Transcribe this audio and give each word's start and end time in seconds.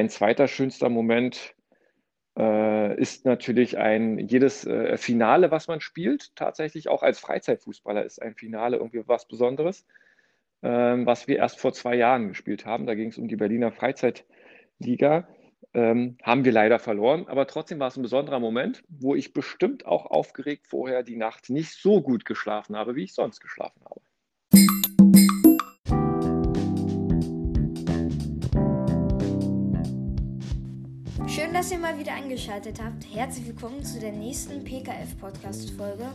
ein 0.00 0.08
zweiter 0.08 0.48
schönster 0.48 0.88
Moment 0.88 1.54
äh, 2.38 2.98
ist 2.98 3.26
natürlich 3.26 3.78
ein 3.78 4.18
jedes 4.18 4.66
äh, 4.66 4.96
Finale, 4.96 5.50
was 5.50 5.68
man 5.68 5.80
spielt, 5.80 6.34
tatsächlich 6.36 6.88
auch 6.88 7.02
als 7.02 7.20
Freizeitfußballer 7.20 8.04
ist 8.04 8.20
ein 8.22 8.34
Finale 8.34 8.78
irgendwie 8.78 9.06
was 9.06 9.28
Besonderes, 9.28 9.86
ähm, 10.62 11.06
was 11.06 11.28
wir 11.28 11.36
erst 11.36 11.60
vor 11.60 11.72
zwei 11.74 11.96
Jahren 11.96 12.28
gespielt 12.28 12.64
haben. 12.64 12.86
Da 12.86 12.94
ging 12.94 13.08
es 13.08 13.18
um 13.18 13.28
die 13.28 13.36
Berliner 13.36 13.72
Freizeitliga. 13.72 15.28
Ähm, 15.72 16.16
haben 16.22 16.44
wir 16.44 16.52
leider 16.52 16.80
verloren, 16.80 17.28
aber 17.28 17.46
trotzdem 17.46 17.78
war 17.78 17.88
es 17.88 17.96
ein 17.96 18.02
besonderer 18.02 18.40
Moment, 18.40 18.82
wo 18.88 19.14
ich 19.14 19.32
bestimmt 19.32 19.86
auch 19.86 20.06
aufgeregt 20.06 20.66
vorher 20.66 21.04
die 21.04 21.16
Nacht 21.16 21.50
nicht 21.50 21.72
so 21.74 22.02
gut 22.02 22.24
geschlafen 22.24 22.74
habe, 22.74 22.96
wie 22.96 23.04
ich 23.04 23.14
sonst 23.14 23.40
geschlafen 23.40 23.84
habe. 23.84 24.00
Dass 31.60 31.72
ihr 31.72 31.78
mal 31.78 31.98
wieder 31.98 32.14
eingeschaltet 32.14 32.80
habt. 32.82 33.04
Herzlich 33.14 33.46
willkommen 33.46 33.84
zu 33.84 34.00
der 34.00 34.12
nächsten 34.12 34.64
PKF-Podcast-Folge. 34.64 36.08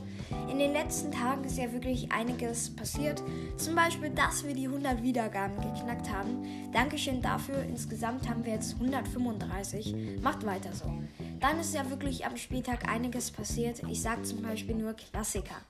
In 0.50 0.58
den 0.58 0.74
letzten 0.74 1.12
Tagen 1.12 1.44
ist 1.44 1.60
ja 1.60 1.72
wirklich 1.72 2.12
einiges 2.12 2.76
passiert. 2.76 3.22
Zum 3.56 3.76
Beispiel, 3.76 4.10
dass 4.10 4.44
wir 4.44 4.56
die 4.56 4.66
100 4.66 5.04
Wiedergaben 5.04 5.56
geknackt 5.58 6.12
haben. 6.12 6.72
Dankeschön 6.74 7.22
dafür. 7.22 7.62
Insgesamt 7.62 8.28
haben 8.28 8.44
wir 8.44 8.54
jetzt 8.54 8.74
135. 8.74 10.20
Macht 10.24 10.44
weiter 10.48 10.74
so. 10.74 10.92
Dann 11.40 11.60
ist 11.60 11.76
ja 11.76 11.88
wirklich 11.92 12.26
am 12.26 12.38
Spieltag 12.38 12.90
einiges 12.90 13.30
passiert. 13.30 13.84
Ich 13.88 14.02
sage 14.02 14.24
zum 14.24 14.42
Beispiel 14.42 14.74
nur 14.74 14.94
Klassiker. 14.94 15.62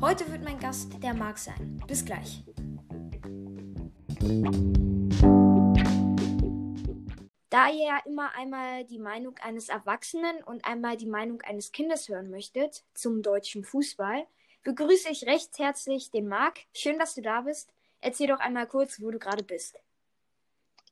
Heute 0.00 0.30
wird 0.30 0.44
mein 0.44 0.60
Gast 0.60 1.02
der 1.02 1.14
Marc 1.14 1.38
sein. 1.38 1.82
Bis 1.88 2.04
gleich. 2.04 2.44
Da 7.56 7.70
ihr 7.70 7.86
ja 7.86 8.00
immer 8.04 8.34
einmal 8.36 8.84
die 8.84 8.98
Meinung 8.98 9.36
eines 9.42 9.70
Erwachsenen 9.70 10.44
und 10.44 10.66
einmal 10.66 10.98
die 10.98 11.06
Meinung 11.06 11.40
eines 11.40 11.72
Kindes 11.72 12.06
hören 12.06 12.28
möchtet 12.28 12.84
zum 12.92 13.22
deutschen 13.22 13.64
Fußball, 13.64 14.26
begrüße 14.62 15.08
ich 15.10 15.26
recht 15.26 15.58
herzlich 15.58 16.10
den 16.10 16.28
Marc. 16.28 16.58
Schön, 16.74 16.98
dass 16.98 17.14
du 17.14 17.22
da 17.22 17.40
bist. 17.40 17.72
Erzähl 18.02 18.26
doch 18.26 18.40
einmal 18.40 18.66
kurz, 18.66 19.00
wo 19.00 19.10
du 19.10 19.18
gerade 19.18 19.42
bist. 19.42 19.80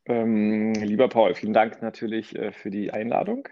Ähm, 0.06 0.72
lieber 0.72 1.10
Paul, 1.10 1.34
vielen 1.34 1.52
Dank 1.52 1.82
natürlich 1.82 2.34
äh, 2.34 2.50
für 2.50 2.70
die 2.70 2.90
Einladung. 2.90 3.46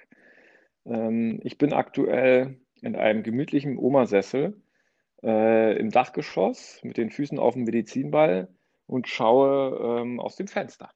Ähm, 0.86 1.38
ich 1.42 1.58
bin 1.58 1.74
aktuell 1.74 2.62
in 2.80 2.96
einem 2.96 3.22
gemütlichen 3.22 3.76
Omasessel 3.76 4.58
äh, 5.22 5.76
im 5.76 5.90
Dachgeschoss 5.90 6.80
mit 6.82 6.96
den 6.96 7.10
Füßen 7.10 7.38
auf 7.38 7.52
dem 7.52 7.64
Medizinball 7.64 8.48
und 8.86 9.06
schaue 9.06 10.00
ähm, 10.00 10.18
aus 10.18 10.36
dem 10.36 10.48
Fenster. 10.48 10.88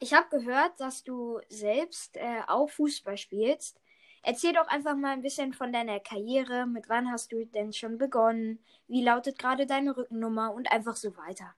Ich 0.00 0.14
habe 0.14 0.28
gehört, 0.30 0.78
dass 0.78 1.02
du 1.02 1.40
selbst 1.48 2.16
äh, 2.16 2.40
auch 2.46 2.70
Fußball 2.70 3.16
spielst. 3.16 3.80
Erzähl 4.22 4.52
doch 4.52 4.68
einfach 4.68 4.96
mal 4.96 5.12
ein 5.12 5.22
bisschen 5.22 5.52
von 5.52 5.72
deiner 5.72 5.98
Karriere. 6.00 6.66
Mit 6.66 6.88
wann 6.88 7.10
hast 7.10 7.32
du 7.32 7.44
denn 7.46 7.72
schon 7.72 7.98
begonnen? 7.98 8.60
Wie 8.86 9.02
lautet 9.02 9.38
gerade 9.38 9.66
deine 9.66 9.96
Rückennummer 9.96 10.52
und 10.52 10.70
einfach 10.70 10.96
so 10.96 11.16
weiter? 11.16 11.54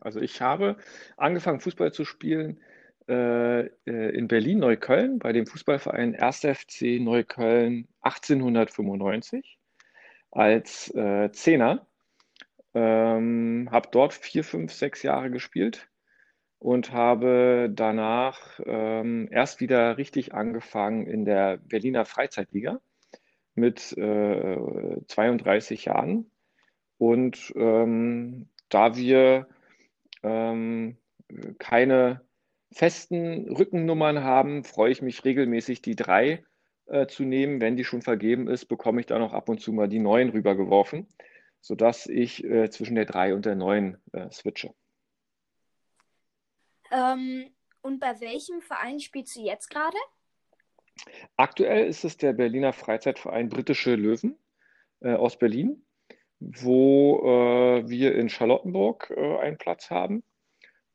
Also 0.00 0.20
ich 0.20 0.40
habe 0.40 0.76
angefangen 1.16 1.60
Fußball 1.60 1.92
zu 1.92 2.04
spielen 2.04 2.60
äh, 3.08 3.66
äh 3.66 4.16
in 4.16 4.28
Berlin-Neukölln 4.28 5.18
bei 5.18 5.32
dem 5.32 5.46
Fußballverein 5.46 6.14
1. 6.14 6.40
FC 6.40 7.00
Neukölln 7.00 7.88
1895 8.00 9.58
als 10.30 10.94
äh, 10.94 11.30
Zehner. 11.32 11.86
Ähm, 12.74 13.68
habe 13.70 13.88
dort 13.92 14.14
vier, 14.14 14.44
fünf, 14.44 14.72
sechs 14.72 15.02
Jahre 15.02 15.30
gespielt 15.30 15.88
und 16.62 16.92
habe 16.92 17.68
danach 17.74 18.60
ähm, 18.64 19.28
erst 19.32 19.60
wieder 19.60 19.98
richtig 19.98 20.32
angefangen 20.32 21.08
in 21.08 21.24
der 21.24 21.56
Berliner 21.56 22.04
Freizeitliga 22.04 22.80
mit 23.56 23.92
äh, 23.98 24.58
32 25.08 25.86
Jahren. 25.86 26.30
Und 26.98 27.52
ähm, 27.56 28.48
da 28.68 28.94
wir 28.94 29.48
ähm, 30.22 30.98
keine 31.58 32.20
festen 32.70 33.48
Rückennummern 33.48 34.22
haben, 34.22 34.62
freue 34.62 34.92
ich 34.92 35.02
mich 35.02 35.24
regelmäßig, 35.24 35.82
die 35.82 35.96
drei 35.96 36.44
äh, 36.86 37.08
zu 37.08 37.24
nehmen. 37.24 37.60
Wenn 37.60 37.76
die 37.76 37.84
schon 37.84 38.02
vergeben 38.02 38.46
ist, 38.46 38.66
bekomme 38.66 39.00
ich 39.00 39.06
da 39.06 39.18
noch 39.18 39.32
ab 39.32 39.48
und 39.48 39.60
zu 39.60 39.72
mal 39.72 39.88
die 39.88 39.98
neun 39.98 40.28
rübergeworfen, 40.28 41.08
sodass 41.60 42.06
ich 42.06 42.44
äh, 42.44 42.70
zwischen 42.70 42.94
der 42.94 43.06
drei 43.06 43.34
und 43.34 43.46
der 43.46 43.56
neun 43.56 43.98
äh, 44.12 44.30
switche. 44.30 44.72
Ähm, 46.92 47.50
und 47.80 47.98
bei 47.98 48.20
welchem 48.20 48.60
Verein 48.60 49.00
spielst 49.00 49.34
du 49.34 49.40
jetzt 49.40 49.68
gerade? 49.70 49.96
Aktuell 51.36 51.86
ist 51.86 52.04
es 52.04 52.16
der 52.16 52.32
Berliner 52.32 52.72
Freizeitverein 52.72 53.48
Britische 53.48 53.96
Löwen 53.96 54.38
äh, 55.00 55.14
aus 55.14 55.38
Berlin, 55.38 55.84
wo 56.38 57.18
äh, 57.24 57.88
wir 57.88 58.14
in 58.14 58.28
Charlottenburg 58.28 59.12
äh, 59.16 59.38
einen 59.38 59.58
Platz 59.58 59.90
haben. 59.90 60.22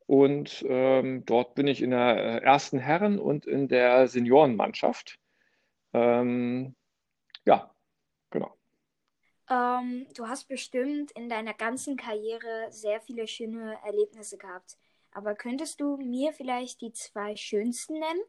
Und 0.06 0.64
ähm, 0.66 1.26
dort 1.26 1.54
bin 1.54 1.66
ich 1.66 1.82
in 1.82 1.90
der 1.90 2.16
äh, 2.16 2.38
ersten 2.42 2.78
Herren- 2.78 3.18
und 3.18 3.44
in 3.44 3.68
der 3.68 4.08
Seniorenmannschaft. 4.08 5.18
Ähm, 5.92 6.74
ja, 7.44 7.74
genau. 8.30 8.56
Ähm, 9.50 10.06
du 10.14 10.28
hast 10.28 10.48
bestimmt 10.48 11.10
in 11.12 11.28
deiner 11.28 11.52
ganzen 11.52 11.96
Karriere 11.96 12.68
sehr 12.70 13.00
viele 13.02 13.26
schöne 13.26 13.78
Erlebnisse 13.84 14.38
gehabt. 14.38 14.78
Aber 15.12 15.34
könntest 15.34 15.80
du 15.80 15.96
mir 15.96 16.32
vielleicht 16.32 16.80
die 16.80 16.92
zwei 16.92 17.36
schönsten 17.36 17.94
nennen? 17.94 18.20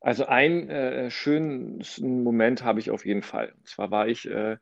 Also 0.00 0.26
einen 0.26 0.68
äh, 0.68 1.10
schönen 1.10 1.82
Moment 2.00 2.64
habe 2.64 2.80
ich 2.80 2.90
auf 2.90 3.06
jeden 3.06 3.22
Fall. 3.22 3.52
Und 3.56 3.68
zwar 3.68 3.90
war 3.90 4.08
ich 4.08 4.28
äh, 4.28 4.56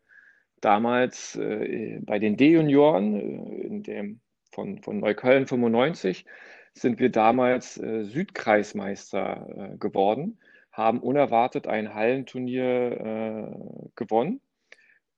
damals 0.61 1.37
äh, 1.37 1.99
bei 2.03 2.19
den 2.19 2.37
D-Junioren 2.37 3.83
äh, 3.85 3.89
in 3.89 4.21
von, 4.53 4.83
von 4.83 5.01
Neukölln 5.01 5.47
95 5.47 6.27
sind 6.75 6.99
wir 6.99 7.11
damals 7.11 7.79
äh, 7.79 8.05
Südkreismeister 8.05 9.73
äh, 9.73 9.77
geworden, 9.79 10.39
haben 10.73 11.01
unerwartet 11.01 11.67
ein 11.67 11.95
Hallenturnier 11.95 13.91
gewonnen 13.97 14.41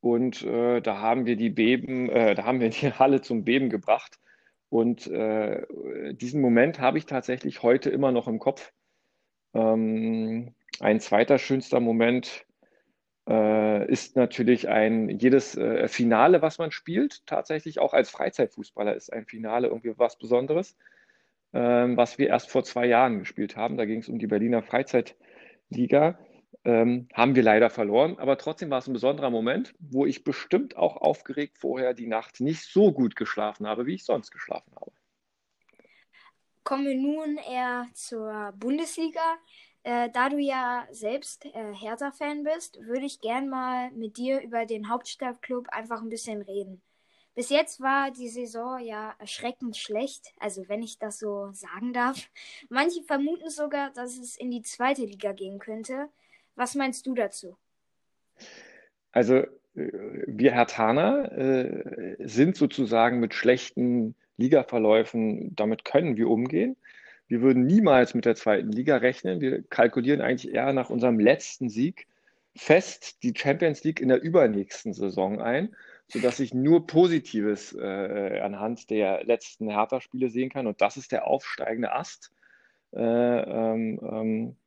und 0.01 0.43
da 0.45 0.99
haben 0.99 1.27
wir 1.27 1.37
die 1.37 1.51
Beben, 1.51 2.09
da 2.09 2.43
haben 2.45 2.61
wir 2.61 2.71
die 2.71 2.91
Halle 2.95 3.21
zum 3.21 3.45
Beben 3.45 3.69
gebracht 3.69 4.19
und 4.73 5.07
äh, 5.07 5.67
diesen 6.15 6.41
Moment 6.41 6.81
habe 6.81 6.97
ich 6.97 7.05
tatsächlich 7.05 7.63
heute 7.63 7.91
immer 7.91 8.11
noch 8.11 8.27
im 8.27 8.39
Kopf. 8.39 8.73
Ähm, 9.53 10.55
ein 10.81 10.99
zweiter 10.99 11.37
schönster 11.37 11.79
Moment 11.79 12.47
äh, 13.29 13.87
ist 13.93 14.17
natürlich 14.17 14.71
ein 14.71 15.11
jedes 15.11 15.59
äh, 15.59 15.89
Finale, 15.89 16.41
was 16.41 16.57
man 16.57 16.71
spielt, 16.71 17.27
tatsächlich 17.27 17.81
auch 17.81 17.93
als 17.93 18.09
Freizeitfußballer 18.09 18.95
ist 18.95 19.13
ein 19.13 19.27
Finale 19.27 19.69
irgendwie 19.69 19.93
was 19.99 20.17
Besonderes, 20.17 20.75
ähm, 21.53 21.99
was 21.99 22.17
wir 22.17 22.29
erst 22.29 22.51
vor 22.51 22.65
zwei 22.65 22.87
Jahren 22.87 23.19
gespielt 23.19 23.57
haben. 23.57 23.77
Da 23.77 23.85
ging 23.85 23.99
es 23.99 24.09
um 24.09 24.19
die 24.19 24.27
Berliner 24.27 24.63
Freizeitliga. 24.63 26.19
Ähm, 26.65 27.09
haben 27.13 27.35
wir 27.35 27.43
leider 27.43 27.71
verloren, 27.71 28.19
aber 28.19 28.39
trotzdem 28.39 28.71
war 28.71 28.79
es 28.79 28.87
ein 28.87 28.93
besonderer 28.93 29.31
Moment, 29.31 29.75
wo 29.81 30.07
ich 30.07 30.23
bestimmt 30.23 30.77
auch 30.77 30.97
aufgeregt 30.97 31.59
vorher 31.59 31.93
die 31.93 32.07
Nacht 32.07 32.41
nicht 32.41 32.63
so 32.63 32.93
gut 32.93 33.17
geschlafen 33.17 33.67
habe, 33.67 33.87
wie 33.87 33.95
ich 33.95 34.05
sonst 34.05 34.31
geschlafen 34.31 34.73
habe. 34.77 34.93
Kommen 36.63 36.87
wir 36.87 36.97
nun 36.97 37.37
eher 37.39 37.89
zur 37.95 38.53
Bundesliga. 38.57 39.39
Äh, 39.83 40.11
da 40.11 40.29
du 40.29 40.39
ja 40.39 40.87
selbst 40.93 41.45
äh, 41.47 41.75
Hertha-Fan 41.75 42.45
bist, 42.45 42.79
würde 42.83 43.07
ich 43.07 43.21
gern 43.21 43.49
mal 43.49 43.91
mit 43.91 44.17
dir 44.17 44.41
über 44.41 44.65
den 44.65 44.89
Hauptstadtclub 44.89 45.69
einfach 45.71 46.01
ein 46.01 46.09
bisschen 46.09 46.43
reden. 46.43 46.81
Bis 47.35 47.49
jetzt 47.49 47.81
war 47.81 48.13
die 48.13 48.29
Saison 48.29 48.79
ja 48.79 49.15
erschreckend 49.19 49.77
schlecht, 49.77 50.33
also 50.39 50.69
wenn 50.69 50.83
ich 50.83 50.99
das 50.99 51.19
so 51.19 51.51
sagen 51.53 51.93
darf. 51.93 52.31
Manche 52.69 53.03
vermuten 53.03 53.51
sogar, 53.51 53.91
dass 53.91 54.19
es 54.19 54.37
in 54.37 54.51
die 54.53 54.63
zweite 54.63 55.05
Liga 55.05 55.33
gehen 55.33 55.59
könnte. 55.59 56.11
Was 56.55 56.75
meinst 56.75 57.07
du 57.07 57.15
dazu? 57.15 57.57
Also 59.11 59.37
äh, 59.37 59.47
wir 59.75 60.53
Hertaner 60.53 61.33
äh, 61.33 62.17
sind 62.27 62.57
sozusagen 62.57 63.21
mit 63.21 63.35
schlechten 63.35 64.15
Ligaverläufen, 64.37 65.55
damit 65.55 65.85
können 65.85 66.17
wir 66.17 66.29
umgehen. 66.29 66.77
Wir 67.29 67.41
würden 67.41 67.65
niemals 67.65 68.15
mit 68.15 68.25
der 68.25 68.35
zweiten 68.35 68.73
Liga 68.73 68.97
rechnen. 68.97 69.41
Wir 69.41 69.63
kalkulieren 69.63 70.21
eigentlich 70.21 70.53
eher 70.53 70.73
nach 70.73 70.91
unserem 70.91 71.19
letzten 71.19 71.69
Sieg 71.69 72.07
fest 72.55 73.23
die 73.23 73.33
Champions 73.35 73.83
League 73.85 74.01
in 74.01 74.09
der 74.09 74.23
übernächsten 74.23 74.93
Saison 74.93 75.41
ein, 75.41 75.75
sodass 76.09 76.41
ich 76.41 76.53
nur 76.53 76.87
Positives 76.87 77.73
äh, 77.75 78.41
anhand 78.41 78.91
der 78.91 79.25
letzten 79.25 79.71
Hertha-Spiele 79.71 80.29
sehen 80.29 80.51
kann. 80.51 80.67
Und 80.67 80.81
das 80.81 80.97
ist 80.97 81.13
der 81.13 81.27
aufsteigende 81.27 81.93
Ast. 81.93 82.33
Äh, 82.93 83.01
ähm, 83.01 84.01
ähm 84.03 84.49
äh, 84.49 84.62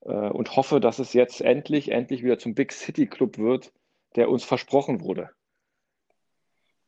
und 0.00 0.56
hoffe, 0.56 0.80
dass 0.80 0.98
es 0.98 1.12
jetzt 1.12 1.40
endlich, 1.40 1.90
endlich 1.90 2.22
wieder 2.22 2.38
zum 2.38 2.54
Big 2.54 2.72
City 2.72 3.06
Club 3.06 3.38
wird, 3.38 3.72
der 4.16 4.30
uns 4.30 4.44
versprochen 4.44 5.00
wurde. 5.00 5.30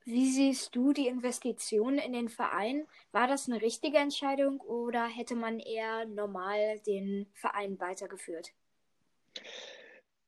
Wie 0.05 0.31
siehst 0.31 0.75
du 0.75 0.93
die 0.93 1.07
Investition 1.07 1.99
in 1.99 2.13
den 2.13 2.29
Verein? 2.29 2.87
War 3.13 3.29
das 3.29 3.49
eine 3.49 3.61
richtige 3.61 3.99
Entscheidung 3.99 4.61
oder 4.61 5.07
hätte 5.07 5.37
man 5.37 5.61
eher 5.61 6.07
normal 6.07 6.81
den 6.87 7.27
Verein 7.35 7.79
weitergeführt? 7.81 8.53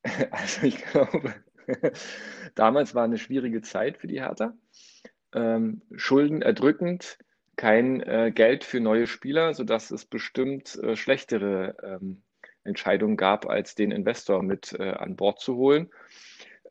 Also 0.33 0.67
ich 0.67 0.79
glaube, 0.85 1.33
damals 2.57 2.93
war 2.97 3.05
eine 3.05 3.19
schwierige 3.19 3.63
Zeit 3.63 3.99
für 3.99 4.09
die 4.09 4.21
Hertha. 4.21 4.53
Ähm, 5.33 5.83
Schulden 5.95 6.43
erdrückend, 6.43 7.19
kein 7.55 8.01
äh, 8.01 8.33
Geld 8.35 8.65
für 8.65 8.81
neue 8.81 9.07
Spieler, 9.07 9.55
sodass 9.55 9.93
es 9.93 10.05
bestimmt 10.05 10.75
äh, 10.83 10.97
schlechtere 10.97 11.77
ähm, 11.85 12.25
Entscheidungen 12.65 13.17
gab, 13.17 13.49
als 13.49 13.75
den 13.75 13.91
Investor 13.91 14.43
mit 14.43 14.73
äh, 14.79 14.91
an 14.91 15.17
Bord 15.17 15.41
zu 15.41 15.57
holen. 15.57 15.91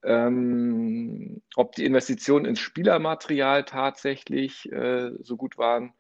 Ähm, 0.03 1.41
ob 1.55 1.73
die 1.75 1.85
Investitionen 1.85 2.45
ins 2.45 2.59
Spielermaterial 2.59 3.65
tatsächlich 3.65 4.71
äh, 4.71 5.11
so 5.19 5.37
gut 5.37 5.57
waren, 5.57 5.93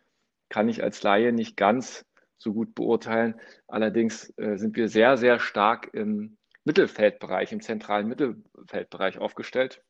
kann 0.49 0.69
ich 0.69 0.83
als 0.83 1.03
Laie 1.03 1.31
nicht 1.31 1.55
ganz 1.55 2.05
so 2.37 2.53
gut 2.53 2.73
beurteilen. 2.73 3.39
Allerdings 3.67 4.33
äh, 4.37 4.57
sind 4.57 4.75
wir 4.75 4.89
sehr, 4.89 5.17
sehr 5.17 5.39
stark 5.39 5.93
im 5.93 6.37
Mittelfeldbereich, 6.63 7.51
im 7.51 7.61
zentralen 7.61 8.07
Mittelfeldbereich 8.07 9.19
aufgestellt, 9.19 9.83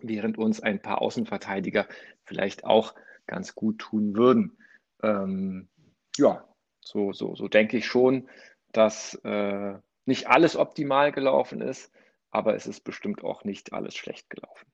während 0.00 0.38
uns 0.38 0.60
ein 0.60 0.80
paar 0.80 1.02
Außenverteidiger 1.02 1.86
vielleicht 2.24 2.64
auch 2.64 2.94
ganz 3.26 3.54
gut 3.54 3.78
tun 3.78 4.16
würden. 4.16 4.56
Ähm, 5.02 5.68
ja, 6.16 6.48
so, 6.80 7.12
so, 7.12 7.34
so 7.34 7.48
denke 7.48 7.76
ich 7.76 7.86
schon, 7.86 8.28
dass 8.76 9.14
äh, 9.24 9.74
nicht 10.04 10.28
alles 10.28 10.56
optimal 10.56 11.12
gelaufen 11.12 11.60
ist, 11.60 11.92
aber 12.30 12.54
es 12.54 12.66
ist 12.66 12.84
bestimmt 12.84 13.24
auch 13.24 13.44
nicht 13.44 13.72
alles 13.72 13.96
schlecht 13.96 14.30
gelaufen. 14.30 14.66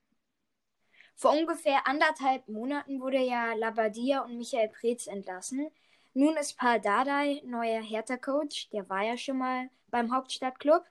Vor 1.15 1.33
ungefähr 1.33 1.87
anderthalb 1.87 2.49
Monaten 2.49 3.01
wurde 3.01 3.19
ja 3.19 3.55
Labadia 3.55 4.23
und 4.23 4.39
Michael 4.39 4.69
Preetz 4.69 5.07
entlassen. 5.07 5.69
Nun 6.15 6.37
ist 6.37 6.59
Paul 6.59 6.81
Dardai 6.81 7.43
neuer 7.45 7.81
Hertha-Coach, 7.81 8.71
der 8.71 8.89
war 8.89 9.03
ja 9.03 9.17
schon 9.17 9.39
mal 9.39 9.71
beim 9.89 10.15
Hauptstadtclub. 10.15 10.85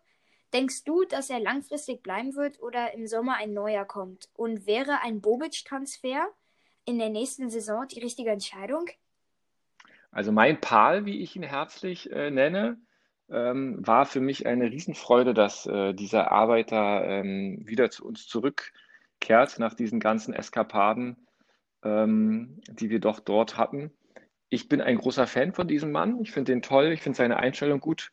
Denkst 0.54 0.84
du, 0.84 1.04
dass 1.06 1.30
er 1.30 1.40
langfristig 1.40 2.04
bleiben 2.04 2.36
wird 2.36 2.62
oder 2.62 2.94
im 2.94 3.08
Sommer 3.08 3.36
ein 3.36 3.54
neuer 3.54 3.86
kommt? 3.86 4.30
Und 4.34 4.66
wäre 4.66 5.02
ein 5.02 5.22
Bobic-Transfer 5.22 6.28
in 6.86 7.00
der 7.00 7.10
nächsten 7.10 7.50
Saison 7.50 7.88
die 7.88 8.00
richtige 8.00 8.32
Entscheidung? 8.32 8.90
Also 10.12 10.32
mein 10.32 10.60
Pal, 10.60 11.06
wie 11.06 11.22
ich 11.22 11.36
ihn 11.36 11.44
herzlich 11.44 12.12
äh, 12.12 12.32
nenne, 12.32 12.78
ähm, 13.32 13.86
war 13.86 14.06
für 14.06 14.20
mich 14.20 14.46
eine 14.46 14.72
Riesenfreude, 14.72 15.34
dass 15.34 15.66
äh, 15.66 15.94
dieser 15.94 16.32
Arbeiter 16.32 17.06
ähm, 17.06 17.62
wieder 17.66 17.90
zu 17.90 18.06
uns 18.06 18.28
zurückkehrt 18.28 19.58
nach 19.58 19.74
diesen 19.74 20.00
ganzen 20.00 20.34
Eskapaden, 20.34 21.16
ähm, 21.84 22.62
die 22.70 22.90
wir 22.90 23.00
doch 23.00 23.20
dort 23.20 23.58
hatten. 23.58 23.92
Ich 24.50 24.68
bin 24.68 24.82
ein 24.82 24.98
großer 24.98 25.28
Fan 25.28 25.54
von 25.54 25.68
diesem 25.68 25.92
Mann. 25.92 26.20
Ich 26.22 26.32
finde 26.32 26.52
den 26.52 26.62
toll. 26.62 26.92
Ich 26.92 27.02
finde 27.02 27.18
seine 27.18 27.38
Einstellung 27.38 27.80
gut. 27.80 28.12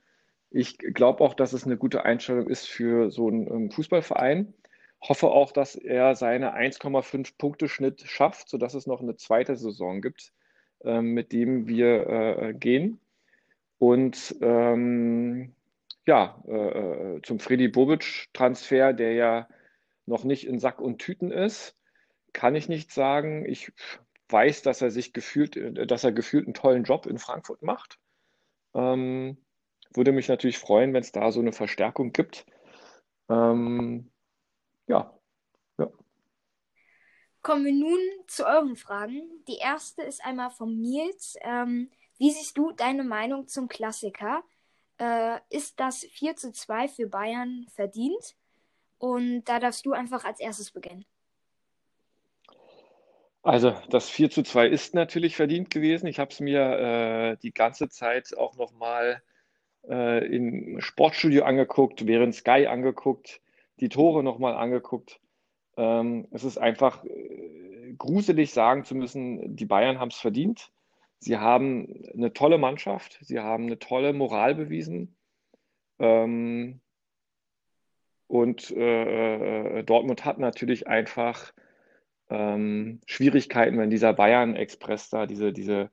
Ich 0.51 0.79
glaube 0.79 1.23
auch, 1.25 1.35
dass 1.35 1.53
es 1.53 1.65
eine 1.65 1.77
gute 1.77 2.05
Einstellung 2.05 2.49
ist 2.49 2.69
für 2.69 3.11
so 3.11 3.27
einen 3.27 3.51
ähm, 3.51 3.71
Fußballverein. 3.71 4.55
Hoffe 5.01 5.29
auch, 5.29 5.53
dass 5.53 5.75
er 5.75 6.15
seine 6.15 6.57
1,5 6.57 7.37
Punkte 7.39 7.69
Schnitt 7.69 8.03
schafft, 8.03 8.49
sodass 8.49 8.75
es 8.75 8.87
noch 8.87 9.01
eine 9.01 9.17
zweite 9.17 9.57
Saison 9.57 10.01
gibt, 10.01 10.33
äh, 10.85 11.01
mit 11.01 11.33
dem 11.33 11.67
wir 11.67 12.07
äh, 12.07 12.55
gehen. 12.55 13.01
Und 13.79 14.37
ähm, 14.41 15.55
ja, 16.07 16.43
äh, 16.49 17.17
äh, 17.17 17.23
zum 17.23 17.39
Freddy 17.39 17.69
Bobic-Transfer, 17.69 18.93
der 18.93 19.13
ja 19.13 19.49
noch 20.07 20.25
nicht 20.25 20.47
in 20.47 20.59
Sack 20.59 20.81
und 20.81 20.99
Tüten 20.99 21.31
ist, 21.31 21.77
kann 22.33 22.55
ich 22.55 22.69
nicht 22.69 22.93
sagen. 22.93 23.45
Ich 23.47 23.73
weiß, 24.29 24.63
dass 24.63 24.83
er 24.83 24.91
sich 24.91 25.13
gefühlt, 25.13 25.57
äh, 25.57 25.87
dass 25.87 26.05
er 26.05 26.13
gefühlt 26.13 26.47
einen 26.47 26.55
tollen 26.55 26.85
Job 26.85 27.07
in 27.07 27.19
Frankfurt 27.19 27.63
macht. 27.63 27.99
Ähm, 28.75 29.39
würde 29.95 30.13
mich 30.13 30.29
natürlich 30.29 30.59
freuen, 30.59 30.93
wenn 30.93 31.03
es 31.03 31.13
da 31.13 31.31
so 31.31 31.41
eine 31.41 31.53
Verstärkung 31.53 32.13
gibt. 32.13 32.47
Ähm, 33.29 34.11
ja. 34.87 35.19
ja. 35.79 35.91
Kommen 37.43 37.65
wir 37.65 37.73
nun 37.73 37.99
zu 38.27 38.47
euren 38.47 38.77
Fragen. 38.77 39.23
Die 39.47 39.59
erste 39.59 40.03
ist 40.03 40.25
einmal 40.25 40.51
von 40.51 40.79
Nils. 40.81 41.37
Ähm, 41.43 41.91
wie 42.19 42.31
siehst 42.31 42.59
du 42.59 42.73
deine 42.73 43.05
Meinung 43.05 43.47
zum 43.47 43.69
Klassiker? 43.69 44.43
Äh, 44.99 45.39
ist 45.51 45.79
das 45.81 46.05
4 46.11 46.37
zu 46.37 46.53
2 46.53 46.89
für 46.89 47.07
Bayern 47.07 47.67
verdient? 47.75 48.37
Und 48.99 49.45
da 49.45 49.61
darfst 49.61 49.87
du 49.87 49.93
einfach 49.93 50.25
als 50.25 50.41
erstes 50.41 50.73
beginnen. 50.73 51.05
Also 53.43 53.75
das 53.89 54.11
4 54.11 54.31
zu 54.31 54.43
2 54.43 54.67
ist 54.67 54.95
natürlich 54.95 55.37
verdient 55.37 55.71
gewesen. 55.71 56.07
Ich 56.07 56.19
habe 56.19 56.31
es 56.31 56.41
mir 56.41 56.61
äh, 56.61 57.37
die 57.43 57.53
ganze 57.53 57.89
Zeit 57.89 58.37
auch 58.37 58.57
nochmal 58.57 59.23
äh, 59.89 60.27
im 60.27 60.81
Sportstudio 60.81 61.45
angeguckt, 61.45 62.07
während 62.07 62.35
Sky 62.35 62.67
angeguckt, 62.67 63.41
die 63.81 63.89
Tore 63.89 64.25
nochmal 64.25 64.55
angeguckt. 64.55 65.21
Ähm, 65.77 66.27
es 66.33 66.43
ist 66.43 66.59
einfach 66.59 67.05
äh, 67.05 67.95
gruselig 67.97 68.53
sagen 68.53 68.85
zu 68.85 68.97
müssen, 68.97 69.57
die 69.57 69.67
Bayern 69.67 70.01
haben 70.01 70.11
es 70.11 70.19
verdient. 70.19 70.73
Sie 71.21 71.39
haben 71.39 72.05
eine 72.15 72.33
tolle 72.33 72.59
Mannschaft, 72.59 73.19
sie 73.23 73.41
haben 73.41 73.65
eine 73.67 73.79
tolle 73.79 74.13
Moral 74.13 74.55
bewiesen. 74.55 75.17
Ähm, 75.99 76.81
und 78.29 78.71
äh, 78.71 79.79
äh, 79.79 79.83
Dortmund 79.85 80.25
hat 80.25 80.39
natürlich 80.39 80.87
einfach 80.87 81.53
ähm, 82.31 83.01
Schwierigkeiten, 83.07 83.79
wenn 83.79 83.91
dieser 83.91 84.13
Bayern-Express 84.13 85.11
da, 85.11 85.27
diese, 85.27 85.53
diese, 85.53 85.91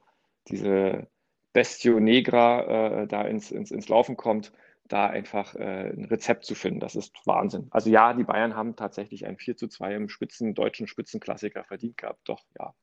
diese 0.49 1.07
Bestio 1.53 1.99
Negra 1.99 3.03
äh, 3.03 3.07
da 3.07 3.23
ins, 3.23 3.51
ins, 3.51 3.71
ins 3.71 3.87
Laufen 3.87 4.17
kommt, 4.17 4.51
da 4.87 5.07
einfach 5.07 5.55
äh, 5.55 5.89
ein 5.89 6.05
Rezept 6.05 6.45
zu 6.45 6.53
finden. 6.53 6.79
Das 6.79 6.95
ist 6.95 7.15
Wahnsinn. 7.25 7.67
Also 7.71 7.89
ja, 7.89 8.13
die 8.13 8.23
Bayern 8.23 8.55
haben 8.55 8.75
tatsächlich 8.75 9.25
ein 9.25 9.37
4 9.37 9.57
zu 9.57 9.67
2 9.67 9.95
im 9.95 10.09
Spitzen, 10.09 10.53
deutschen 10.53 10.87
Spitzenklassiker 10.87 11.63
verdient 11.63 11.97
gehabt. 11.97 12.19
Doch, 12.25 12.43
ja. 12.59 12.73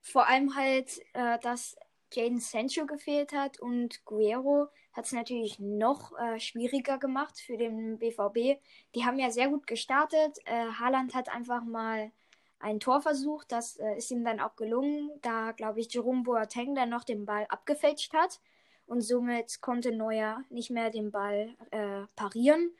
Vor 0.00 0.26
allem 0.26 0.54
halt, 0.56 1.00
äh, 1.12 1.38
dass 1.40 1.76
Jaden 2.12 2.40
Sancho 2.40 2.86
gefehlt 2.86 3.32
hat 3.32 3.60
und 3.60 4.04
Guerrero 4.04 4.68
hat 4.92 5.04
es 5.04 5.12
natürlich 5.12 5.58
noch 5.58 6.18
äh, 6.18 6.40
schwieriger 6.40 6.98
gemacht 6.98 7.38
für 7.38 7.56
den 7.56 7.98
BVB. 7.98 8.60
Die 8.94 9.04
haben 9.04 9.18
ja 9.18 9.30
sehr 9.30 9.48
gut 9.48 9.66
gestartet. 9.66 10.38
Äh, 10.44 10.72
Haaland 10.72 11.14
hat 11.14 11.28
einfach 11.28 11.64
mal 11.64 12.10
ein 12.58 12.80
Tor 12.80 13.00
versucht. 13.00 13.52
Das 13.52 13.76
äh, 13.76 13.96
ist 13.96 14.10
ihm 14.10 14.24
dann 14.24 14.40
auch 14.40 14.56
gelungen, 14.56 15.10
da, 15.22 15.52
glaube 15.52 15.80
ich, 15.80 15.92
Jerome 15.92 16.22
Boateng 16.22 16.74
dann 16.74 16.88
noch 16.88 17.04
den 17.04 17.26
Ball 17.26 17.46
abgefälscht 17.48 18.12
hat. 18.14 18.40
Und 18.86 19.02
somit 19.02 19.60
konnte 19.60 19.94
Neuer 19.94 20.42
nicht 20.48 20.70
mehr 20.70 20.90
den 20.90 21.10
Ball 21.10 21.54
äh, 21.70 22.06
parieren. 22.16 22.72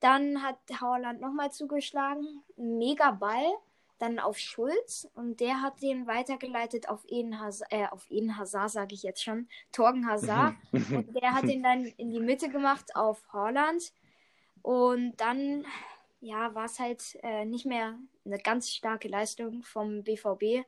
Dann 0.00 0.42
hat 0.42 0.58
Haaland 0.80 1.20
nochmal 1.20 1.50
zugeschlagen. 1.50 2.44
Mega 2.56 3.10
Ball 3.10 3.46
dann 3.98 4.18
auf 4.18 4.38
Schulz 4.38 5.08
und 5.14 5.40
der 5.40 5.62
hat 5.62 5.82
den 5.82 6.06
weitergeleitet 6.06 6.88
auf 6.88 7.04
Eden 7.08 7.40
Hazard, 7.40 7.72
äh, 7.72 7.86
auf 7.86 8.10
Eden 8.10 8.36
Hazard 8.36 8.70
sage 8.70 8.94
ich 8.94 9.02
jetzt 9.02 9.22
schon, 9.22 9.48
Torgen 9.72 10.06
Hazard 10.06 10.54
und 10.72 11.14
der 11.20 11.34
hat 11.34 11.44
den 11.44 11.62
dann 11.62 11.84
in 11.84 12.10
die 12.10 12.20
Mitte 12.20 12.48
gemacht 12.48 12.94
auf 12.94 13.22
Holland 13.32 13.92
und 14.62 15.16
dann 15.16 15.64
ja, 16.20 16.54
war 16.54 16.64
es 16.64 16.78
halt 16.78 17.18
äh, 17.22 17.44
nicht 17.44 17.66
mehr 17.66 17.98
eine 18.24 18.38
ganz 18.38 18.70
starke 18.70 19.08
Leistung 19.08 19.62
vom 19.62 20.02
BVB. 20.02 20.66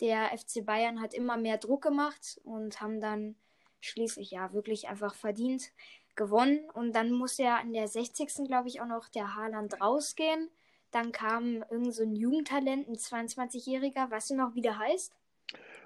Der 0.00 0.36
FC 0.36 0.64
Bayern 0.64 1.00
hat 1.00 1.14
immer 1.14 1.36
mehr 1.36 1.58
Druck 1.58 1.82
gemacht 1.82 2.40
und 2.44 2.80
haben 2.80 3.00
dann 3.00 3.36
schließlich 3.80 4.30
ja 4.30 4.52
wirklich 4.52 4.88
einfach 4.88 5.14
verdient 5.14 5.70
gewonnen. 6.16 6.68
Und 6.70 6.92
dann 6.94 7.12
muss 7.12 7.38
ja 7.38 7.58
in 7.58 7.72
der 7.72 7.88
60. 7.88 8.46
glaube 8.46 8.68
ich 8.68 8.80
auch 8.80 8.86
noch 8.86 9.08
der 9.08 9.34
Haaland 9.36 9.80
rausgehen. 9.80 10.50
Dann 10.90 11.12
kam 11.12 11.64
irgend 11.70 11.94
so 11.94 12.02
ein 12.02 12.16
Jugendtalent, 12.16 12.88
ein 12.88 12.94
22-Jähriger. 12.94 14.10
Weißt 14.10 14.30
du 14.30 14.36
noch, 14.36 14.54
wie 14.54 14.62
der 14.62 14.78
heißt? 14.78 15.12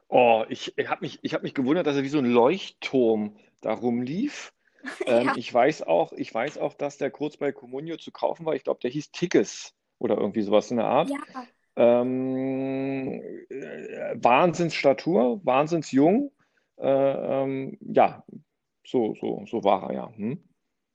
Oh, 0.09 0.45
ich, 0.49 0.77
ich 0.77 0.89
habe 0.89 1.01
mich, 1.01 1.21
hab 1.33 1.43
mich 1.43 1.55
gewundert, 1.55 1.87
dass 1.87 1.97
er 1.97 2.03
wie 2.03 2.09
so 2.09 2.19
ein 2.19 2.27
Leuchtturm 2.27 3.37
da 3.61 3.73
rumlief. 3.73 4.53
Ähm, 5.07 5.27
ja. 5.27 5.35
ich, 5.37 5.55
weiß 5.55 5.85
auch, 5.85 6.13
ich 6.13 6.35
weiß 6.35 6.59
auch, 6.59 6.75
dass 6.75 6.99
der 6.99 7.13
kurz 7.13 7.37
bei 7.37 7.53
Comunio 7.53 7.99
zu 7.99 8.11
kaufen 8.11 8.45
war. 8.45 8.57
Ich 8.57 8.65
glaube, 8.65 8.81
der 8.81 8.91
hieß 8.91 9.13
Tickes 9.13 9.77
oder 10.01 10.17
irgendwie 10.17 10.43
sowas 10.43 10.73
in 10.73 10.79
der 10.79 10.87
Art. 10.87 11.09
Ja. 11.09 11.21
Ähm, 11.77 13.23
äh, 13.49 14.17
Wahnsinnsstatur, 14.17 15.41
wahnsinnsjung. 15.45 16.33
Äh, 16.79 16.89
ähm, 16.89 17.79
ja, 17.81 18.25
so, 18.85 19.15
so, 19.21 19.45
so 19.47 19.63
war 19.63 19.85
er 19.85 19.95
ja. 19.95 20.17
Hm? 20.17 20.43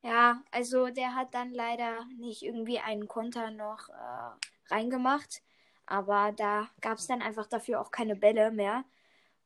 Ja, 0.07 0.41
also 0.51 0.87
der 0.87 1.15
hat 1.15 1.33
dann 1.33 1.51
leider 1.51 2.05
nicht 2.17 2.41
irgendwie 2.41 2.79
einen 2.79 3.09
Konter 3.09 3.51
noch 3.51 3.89
äh, 3.89 4.73
reingemacht. 4.73 5.41
Aber 5.85 6.31
da 6.31 6.69
gab 6.79 6.97
es 6.97 7.07
dann 7.07 7.21
einfach 7.21 7.45
dafür 7.47 7.81
auch 7.81 7.91
keine 7.91 8.15
Bälle 8.15 8.51
mehr. 8.51 8.85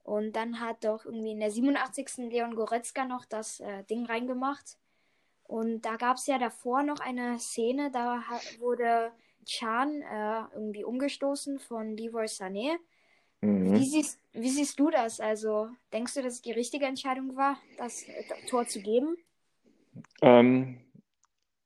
Und 0.04 0.34
dann 0.36 0.60
hat 0.60 0.84
doch 0.84 1.06
irgendwie 1.06 1.32
in 1.32 1.40
der 1.40 1.50
87. 1.50 2.30
Leon 2.30 2.54
Goretzka 2.54 3.06
noch 3.06 3.26
das 3.26 3.60
äh, 3.60 3.84
Ding 3.86 4.06
reingemacht. 4.06 4.78
Und 5.44 5.82
da 5.82 5.96
gab 5.96 6.18
es 6.18 6.28
ja 6.28 6.38
davor 6.38 6.84
noch 6.84 7.00
eine 7.00 7.40
Szene, 7.40 7.90
da 7.92 8.24
wurde 8.60 9.12
Chan 9.46 10.02
äh, 10.04 10.44
irgendwie 10.54 10.84
umgestoßen 10.84 11.58
von 11.58 11.98
Leroy 11.98 12.26
Sané. 12.26 12.78
Mhm. 13.42 13.74
Wie, 13.74 13.86
siehst, 13.86 14.20
wie 14.34 14.50
siehst 14.50 14.80
du 14.80 14.92
das? 14.92 15.20
Also, 15.20 15.70
denkst 15.92 16.14
du, 16.14 16.22
dass 16.22 16.36
es 16.36 16.42
die 16.44 16.52
richtige 16.52 16.86
Entscheidung 16.86 17.36
war, 17.36 17.58
das 17.78 18.06
Tor 18.48 18.68
zu 18.68 18.80
geben? 18.80 19.18
Ähm, 20.22 20.80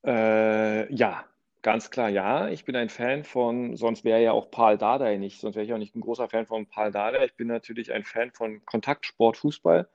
äh, 0.05 0.93
ja, 0.93 1.25
ganz 1.61 1.91
klar 1.91 2.09
ja. 2.09 2.49
Ich 2.49 2.65
bin 2.65 2.75
ein 2.75 2.89
Fan 2.89 3.23
von, 3.23 3.75
sonst 3.75 4.03
wäre 4.03 4.21
ja 4.21 4.31
auch 4.31 4.51
Paul 4.51 4.77
Dardai 4.77 5.17
nicht, 5.17 5.39
sonst 5.39 5.55
wäre 5.55 5.65
ich 5.65 5.73
auch 5.73 5.77
nicht 5.77 5.95
ein 5.95 6.01
großer 6.01 6.29
Fan 6.29 6.45
von 6.45 6.67
Paul 6.67 6.91
Dardai. 6.91 7.25
Ich 7.25 7.35
bin 7.35 7.47
natürlich 7.47 7.93
ein 7.93 8.03
Fan 8.03 8.31
von 8.31 8.63
Kontaktsport, 8.65 9.37
Fußball 9.37 9.87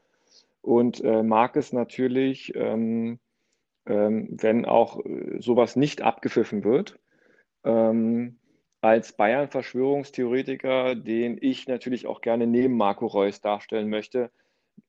und 0.63 1.03
äh, 1.05 1.23
mag 1.23 1.57
es 1.57 1.73
natürlich, 1.73 2.55
ähm, 2.55 3.19
ähm, 3.87 4.29
wenn 4.41 4.65
auch 4.67 5.05
äh, 5.05 5.41
sowas 5.41 5.77
nicht 5.77 6.03
abgepfiffen 6.03 6.65
wird. 6.65 6.99
Ähm, 7.65 8.39
als 8.83 9.13
Bayern-Verschwörungstheoretiker, 9.15 10.95
den 10.95 11.39
ich 11.41 11.69
natürlich 11.69 12.07
auch 12.07 12.23
gerne 12.23 12.47
neben 12.47 12.77
Marco 12.77 13.07
Reus 13.07 13.41
darstellen 13.41 13.91
möchte, 13.91 14.31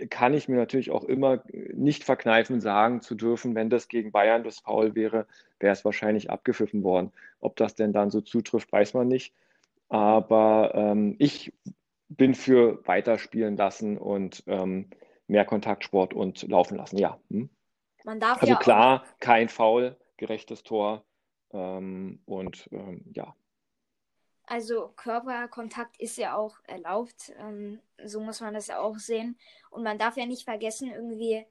kann 0.09 0.33
ich 0.33 0.47
mir 0.47 0.57
natürlich 0.57 0.91
auch 0.91 1.03
immer 1.03 1.43
nicht 1.73 2.03
verkneifen, 2.03 2.61
sagen 2.61 3.01
zu 3.01 3.15
dürfen, 3.15 3.55
wenn 3.55 3.69
das 3.69 3.87
gegen 3.87 4.11
Bayern 4.11 4.43
das 4.43 4.59
Foul 4.59 4.95
wäre, 4.95 5.25
wäre 5.59 5.73
es 5.73 5.85
wahrscheinlich 5.85 6.29
abgepfiffen 6.29 6.83
worden. 6.83 7.11
Ob 7.39 7.55
das 7.55 7.75
denn 7.75 7.93
dann 7.93 8.11
so 8.11 8.21
zutrifft, 8.21 8.71
weiß 8.71 8.93
man 8.93 9.07
nicht. 9.07 9.33
Aber 9.89 10.71
ähm, 10.75 11.15
ich 11.19 11.53
bin 12.09 12.35
für 12.35 12.85
weiterspielen 12.87 13.57
lassen 13.57 13.97
und 13.97 14.43
ähm, 14.47 14.89
mehr 15.27 15.45
Kontaktsport 15.45 16.13
und 16.13 16.47
laufen 16.47 16.77
lassen, 16.77 16.97
ja. 16.97 17.17
Hm? 17.29 17.49
also 18.41 18.53
ja 18.53 18.59
klar, 18.59 19.05
kein 19.19 19.47
Foul, 19.47 19.95
gerechtes 20.17 20.63
Tor 20.63 21.03
ähm, 21.53 22.19
und 22.25 22.69
ähm, 22.71 23.03
ja. 23.13 23.35
Also 24.51 24.91
Körperkontakt 24.97 25.97
ist 26.01 26.17
ja 26.17 26.35
auch 26.35 26.57
erlaubt, 26.67 27.31
ähm, 27.37 27.79
so 28.03 28.19
muss 28.19 28.41
man 28.41 28.53
das 28.53 28.67
ja 28.67 28.81
auch 28.81 28.97
sehen. 28.99 29.39
Und 29.69 29.81
man 29.81 29.97
darf 29.97 30.17
ja 30.17 30.25
nicht 30.25 30.43
vergessen, 30.43 30.91
irgendwie, 30.91 31.45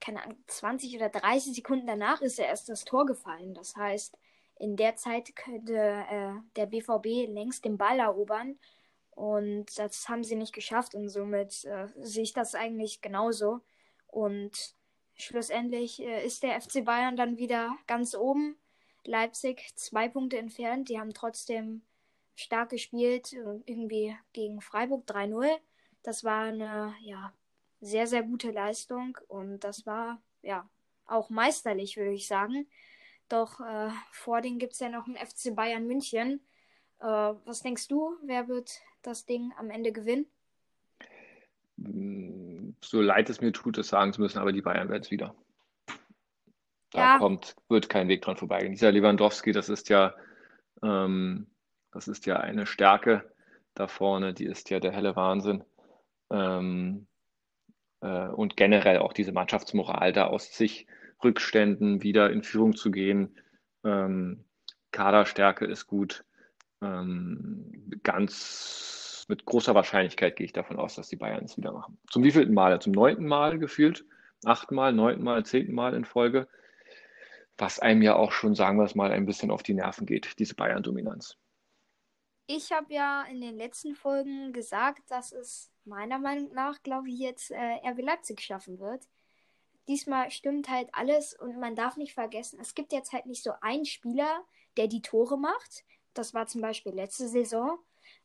keine 0.00 0.20
Ahnung, 0.24 0.42
20 0.48 0.96
oder 0.96 1.10
30 1.10 1.54
Sekunden 1.54 1.86
danach 1.86 2.20
ist 2.22 2.38
ja 2.38 2.46
erst 2.46 2.68
das 2.68 2.84
Tor 2.84 3.06
gefallen. 3.06 3.54
Das 3.54 3.76
heißt, 3.76 4.18
in 4.56 4.74
der 4.74 4.96
Zeit 4.96 5.36
könnte 5.36 5.76
äh, 5.76 6.32
der 6.56 6.66
BVB 6.66 7.32
längst 7.32 7.64
den 7.64 7.78
Ball 7.78 8.00
erobern. 8.00 8.58
Und 9.12 9.66
das 9.78 10.08
haben 10.08 10.24
sie 10.24 10.34
nicht 10.34 10.52
geschafft. 10.52 10.96
Und 10.96 11.08
somit 11.08 11.64
äh, 11.66 11.86
sehe 12.00 12.24
ich 12.24 12.32
das 12.32 12.56
eigentlich 12.56 13.00
genauso. 13.00 13.60
Und 14.08 14.74
schlussendlich 15.14 16.02
äh, 16.02 16.26
ist 16.26 16.42
der 16.42 16.60
FC 16.60 16.84
Bayern 16.84 17.14
dann 17.14 17.38
wieder 17.38 17.76
ganz 17.86 18.16
oben. 18.16 18.56
Leipzig 19.04 19.70
zwei 19.76 20.08
Punkte 20.08 20.38
entfernt. 20.38 20.88
Die 20.88 20.98
haben 20.98 21.14
trotzdem 21.14 21.82
stark 22.40 22.70
gespielt, 22.70 23.32
äh, 23.32 23.60
irgendwie 23.66 24.16
gegen 24.32 24.60
Freiburg 24.60 25.06
3-0. 25.06 25.46
Das 26.02 26.24
war 26.24 26.44
eine 26.44 26.94
ja, 27.02 27.32
sehr, 27.80 28.06
sehr 28.06 28.22
gute 28.22 28.50
Leistung 28.50 29.18
und 29.28 29.60
das 29.60 29.86
war 29.86 30.20
ja 30.42 30.68
auch 31.06 31.30
meisterlich, 31.30 31.96
würde 31.96 32.12
ich 32.12 32.26
sagen. 32.26 32.66
Doch 33.28 33.60
äh, 33.60 33.90
vor 34.12 34.40
denen 34.40 34.58
gibt 34.58 34.72
es 34.72 34.80
ja 34.80 34.88
noch 34.88 35.06
einen 35.06 35.16
FC 35.16 35.54
Bayern 35.54 35.86
München. 35.86 36.40
Äh, 37.00 37.04
was 37.06 37.62
denkst 37.62 37.88
du, 37.88 38.16
wer 38.24 38.48
wird 38.48 38.80
das 39.02 39.26
Ding 39.26 39.52
am 39.56 39.70
Ende 39.70 39.92
gewinnen? 39.92 40.26
So 42.82 43.00
leid 43.00 43.30
es 43.30 43.40
mir 43.40 43.52
tut, 43.52 43.78
es 43.78 43.88
sagen 43.88 44.12
zu 44.12 44.20
müssen, 44.20 44.38
aber 44.38 44.52
die 44.52 44.62
Bayern 44.62 44.88
werden 44.88 45.02
es 45.02 45.10
wieder. 45.10 45.34
Da 46.90 46.98
ja. 46.98 47.18
kommt, 47.18 47.56
wird 47.68 47.88
kein 47.88 48.08
Weg 48.08 48.22
dran 48.22 48.36
vorbeigehen. 48.36 48.72
Dieser 48.72 48.90
Lewandowski, 48.92 49.52
das 49.52 49.68
ist 49.68 49.88
ja 49.88 50.14
ähm, 50.82 51.46
das 51.92 52.08
ist 52.08 52.26
ja 52.26 52.36
eine 52.36 52.66
Stärke 52.66 53.30
da 53.74 53.88
vorne, 53.88 54.34
die 54.34 54.46
ist 54.46 54.70
ja 54.70 54.80
der 54.80 54.92
helle 54.92 55.16
Wahnsinn. 55.16 55.64
Ähm, 56.30 57.06
äh, 58.00 58.28
und 58.28 58.56
generell 58.56 58.98
auch 58.98 59.12
diese 59.12 59.32
Mannschaftsmoral, 59.32 60.12
da 60.12 60.26
aus 60.26 60.54
sich 60.54 60.86
Rückständen 61.22 62.02
wieder 62.02 62.30
in 62.30 62.42
Führung 62.42 62.76
zu 62.76 62.90
gehen. 62.90 63.36
Ähm, 63.84 64.44
Kaderstärke 64.92 65.66
ist 65.66 65.86
gut. 65.86 66.24
Ähm, 66.82 68.00
ganz 68.02 69.26
mit 69.28 69.44
großer 69.44 69.74
Wahrscheinlichkeit 69.74 70.36
gehe 70.36 70.46
ich 70.46 70.52
davon 70.52 70.78
aus, 70.78 70.96
dass 70.96 71.08
die 71.08 71.16
Bayern 71.16 71.44
es 71.44 71.56
wieder 71.56 71.72
machen. 71.72 71.98
Zum 72.10 72.24
wievielten 72.24 72.54
Mal? 72.54 72.80
Zum 72.80 72.92
neunten 72.92 73.26
Mal 73.26 73.58
gefühlt? 73.58 74.04
Achtmal, 74.44 74.92
neunten 74.92 75.22
Mal, 75.22 75.44
zehnten 75.44 75.74
Mal 75.74 75.94
in 75.94 76.04
Folge. 76.04 76.48
Was 77.58 77.78
einem 77.78 78.02
ja 78.02 78.16
auch 78.16 78.32
schon, 78.32 78.54
sagen 78.54 78.78
wir 78.78 78.84
es 78.84 78.94
mal, 78.94 79.12
ein 79.12 79.26
bisschen 79.26 79.50
auf 79.50 79.62
die 79.62 79.74
Nerven 79.74 80.06
geht, 80.06 80.38
diese 80.38 80.54
Bayern-Dominanz. 80.54 81.36
Ich 82.52 82.72
habe 82.72 82.92
ja 82.92 83.22
in 83.30 83.40
den 83.40 83.56
letzten 83.56 83.94
Folgen 83.94 84.52
gesagt, 84.52 85.08
dass 85.08 85.30
es 85.30 85.70
meiner 85.84 86.18
Meinung 86.18 86.52
nach, 86.52 86.82
glaube 86.82 87.08
ich, 87.08 87.20
jetzt 87.20 87.52
äh, 87.52 87.88
RB 87.88 88.02
Leipzig 88.02 88.40
schaffen 88.40 88.80
wird. 88.80 89.06
Diesmal 89.86 90.32
stimmt 90.32 90.68
halt 90.68 90.88
alles 90.90 91.32
und 91.32 91.60
man 91.60 91.76
darf 91.76 91.96
nicht 91.96 92.12
vergessen, 92.12 92.58
es 92.60 92.74
gibt 92.74 92.92
jetzt 92.92 93.12
halt 93.12 93.26
nicht 93.26 93.44
so 93.44 93.52
einen 93.60 93.84
Spieler, 93.84 94.44
der 94.76 94.88
die 94.88 95.00
Tore 95.00 95.38
macht. 95.38 95.84
Das 96.12 96.34
war 96.34 96.48
zum 96.48 96.60
Beispiel 96.60 96.92
letzte 96.92 97.28
Saison 97.28 97.78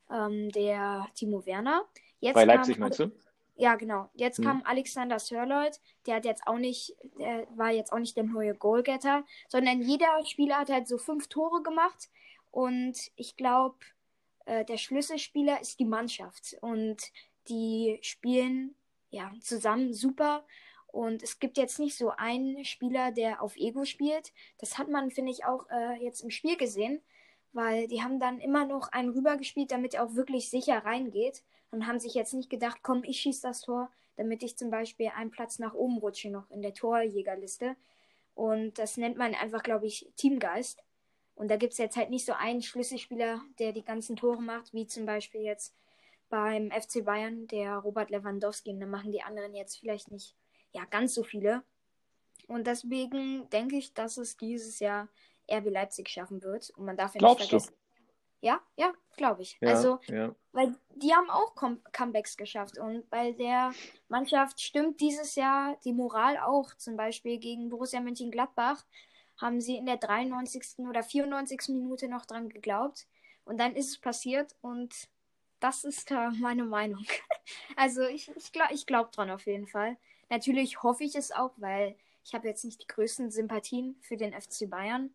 ähm, 0.09 0.49
der 0.53 1.07
Timo 1.13 1.45
Werner. 1.45 1.85
Jetzt 2.19 2.33
Bei 2.33 2.45
Leipzig 2.45 2.79
meinst 2.79 2.97
du? 2.97 3.11
Ja, 3.57 3.75
genau. 3.75 4.09
Jetzt 4.15 4.39
hm. 4.39 4.45
kam 4.45 4.63
Alexander 4.65 5.19
Sörloth, 5.19 5.79
der 6.07 6.15
hat 6.15 6.25
jetzt 6.25 6.47
auch 6.47 6.57
nicht, 6.57 6.95
der 7.19 7.45
war 7.55 7.69
jetzt 7.69 7.93
auch 7.93 7.99
nicht 7.99 8.17
der 8.17 8.23
neue 8.23 8.55
Goalgetter, 8.55 9.23
sondern 9.49 9.83
jeder 9.83 10.25
Spieler 10.25 10.57
hat 10.57 10.71
halt 10.71 10.87
so 10.87 10.97
fünf 10.97 11.27
Tore 11.27 11.61
gemacht. 11.61 12.09
Und 12.49 13.11
ich 13.17 13.35
glaube, 13.35 13.75
äh, 14.45 14.65
der 14.65 14.77
Schlüsselspieler 14.77 15.61
ist 15.61 15.79
die 15.79 15.85
Mannschaft 15.85 16.55
und 16.61 17.11
die 17.47 17.99
spielen 18.01 18.75
ja 19.09 19.31
zusammen 19.41 19.93
super. 19.93 20.45
Und 20.87 21.23
es 21.23 21.39
gibt 21.39 21.57
jetzt 21.57 21.77
nicht 21.79 21.97
so 21.97 22.11
einen 22.11 22.63
Spieler, 22.63 23.11
der 23.11 23.41
auf 23.41 23.57
Ego 23.57 23.83
spielt. 23.83 24.31
Das 24.59 24.77
hat 24.77 24.87
man, 24.87 25.11
finde 25.11 25.31
ich, 25.31 25.43
auch 25.43 25.69
äh, 25.69 26.01
jetzt 26.01 26.21
im 26.21 26.29
Spiel 26.29 26.55
gesehen, 26.55 27.01
weil 27.51 27.87
die 27.87 28.01
haben 28.01 28.19
dann 28.19 28.39
immer 28.39 28.65
noch 28.65 28.93
einen 28.93 29.09
rübergespielt, 29.09 29.71
damit 29.71 29.93
er 29.93 30.05
auch 30.05 30.15
wirklich 30.15 30.49
sicher 30.49 30.85
reingeht. 30.85 31.43
Und 31.71 31.87
haben 31.87 31.99
sich 31.99 32.13
jetzt 32.13 32.33
nicht 32.33 32.49
gedacht, 32.49 32.77
komm, 32.81 33.03
ich 33.03 33.19
schieße 33.19 33.41
das 33.41 33.59
Tor, 33.59 33.91
damit 34.15 34.41
ich 34.43 34.55
zum 34.55 34.69
Beispiel 34.69 35.11
einen 35.13 35.31
Platz 35.31 35.59
nach 35.59 35.73
oben 35.73 35.97
rutsche 35.97 36.29
noch 36.29 36.49
in 36.49 36.61
der 36.61 36.73
Torjägerliste. 36.73 37.75
Und 38.33 38.79
das 38.79 38.95
nennt 38.95 39.17
man 39.17 39.35
einfach, 39.35 39.63
glaube 39.63 39.87
ich, 39.87 40.07
Teamgeist. 40.15 40.81
Und 41.35 41.49
da 41.49 41.57
gibt 41.57 41.73
es 41.73 41.79
jetzt 41.79 41.97
halt 41.97 42.09
nicht 42.09 42.25
so 42.25 42.33
einen 42.33 42.61
Schlüsselspieler, 42.61 43.41
der 43.59 43.73
die 43.73 43.83
ganzen 43.83 44.15
Tore 44.15 44.41
macht, 44.41 44.73
wie 44.73 44.87
zum 44.87 45.05
Beispiel 45.05 45.41
jetzt 45.41 45.75
beim 46.29 46.71
FC 46.71 47.03
Bayern, 47.03 47.47
der 47.47 47.75
Robert 47.77 48.09
Lewandowski. 48.09 48.71
Und 48.71 48.79
da 48.79 48.85
machen 48.85 49.11
die 49.11 49.21
anderen 49.21 49.53
jetzt 49.53 49.77
vielleicht 49.79 50.11
nicht 50.11 50.35
ja, 50.71 50.85
ganz 50.85 51.13
so 51.13 51.23
viele. 51.23 51.63
Und 52.47 52.67
deswegen 52.67 53.49
denke 53.49 53.77
ich, 53.77 53.93
dass 53.93 54.17
es 54.17 54.37
dieses 54.37 54.79
Jahr 54.79 55.09
RB 55.51 55.69
Leipzig 55.69 56.09
schaffen 56.09 56.41
wird. 56.41 56.69
Und 56.71 56.85
man 56.85 56.97
darf 56.97 57.13
ja 57.15 57.19
Glaubst 57.19 57.39
nicht 57.41 57.49
vergessen. 57.49 57.73
Du? 57.73 57.85
Ja, 58.41 58.61
ja, 58.77 58.93
glaube 59.17 59.41
ich. 59.41 59.57
Ja, 59.59 59.69
also, 59.69 59.99
ja. 60.07 60.35
weil 60.51 60.75
die 60.95 61.13
haben 61.13 61.29
auch 61.29 61.55
Com 61.55 61.81
Comebacks 61.91 62.37
geschafft. 62.37 62.77
Und 62.77 63.09
bei 63.09 63.31
der 63.31 63.73
Mannschaft 64.07 64.61
stimmt 64.61 65.01
dieses 65.01 65.35
Jahr 65.35 65.77
die 65.83 65.93
Moral 65.93 66.37
auch. 66.37 66.73
Zum 66.75 66.95
Beispiel 66.95 67.39
gegen 67.39 67.69
Borussia 67.69 67.99
Mönchengladbach 67.99 68.85
haben 69.37 69.61
sie 69.61 69.75
in 69.75 69.85
der 69.85 69.97
93. 69.97 70.85
oder 70.87 71.03
94. 71.03 71.69
Minute 71.69 72.07
noch 72.07 72.25
dran 72.25 72.49
geglaubt. 72.49 73.07
Und 73.43 73.59
dann 73.59 73.75
ist 73.75 73.89
es 73.89 73.97
passiert 73.99 74.55
und 74.61 74.93
das 75.59 75.83
ist 75.83 76.11
äh, 76.11 76.29
meine 76.39 76.63
Meinung. 76.63 77.05
also 77.75 78.03
ich, 78.03 78.29
ich 78.35 78.51
glaube 78.51 78.73
ich 78.73 78.85
glaub 78.85 79.11
dran 79.11 79.29
auf 79.29 79.45
jeden 79.45 79.67
Fall. 79.67 79.97
Natürlich 80.29 80.83
hoffe 80.83 81.03
ich 81.03 81.15
es 81.15 81.31
auch, 81.31 81.53
weil 81.57 81.95
ich 82.23 82.33
habe 82.33 82.47
jetzt 82.47 82.65
nicht 82.65 82.81
die 82.81 82.87
größten 82.87 83.29
Sympathien 83.31 83.95
für 84.01 84.17
den 84.17 84.33
FC 84.33 84.69
Bayern. 84.69 85.13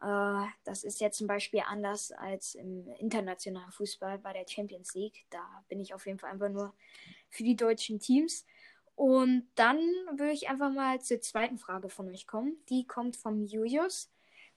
Äh, 0.00 0.46
das 0.64 0.84
ist 0.84 1.00
jetzt 1.00 1.18
zum 1.18 1.26
Beispiel 1.26 1.62
anders 1.66 2.12
als 2.12 2.54
im 2.54 2.88
internationalen 2.98 3.72
Fußball 3.72 4.18
bei 4.18 4.32
der 4.32 4.46
Champions 4.48 4.94
League. 4.94 5.26
Da 5.30 5.64
bin 5.68 5.80
ich 5.80 5.94
auf 5.94 6.06
jeden 6.06 6.18
Fall 6.18 6.30
einfach 6.30 6.48
nur 6.48 6.74
für 7.30 7.42
die 7.42 7.56
deutschen 7.56 8.00
Teams. 8.00 8.46
Und 8.96 9.48
dann 9.56 9.78
würde 10.12 10.32
ich 10.32 10.48
einfach 10.48 10.70
mal 10.70 11.00
zur 11.00 11.20
zweiten 11.20 11.58
Frage 11.58 11.88
von 11.88 12.08
euch 12.08 12.26
kommen. 12.26 12.56
Die 12.68 12.86
kommt 12.86 13.16
vom 13.16 13.44
Julius. 13.44 14.10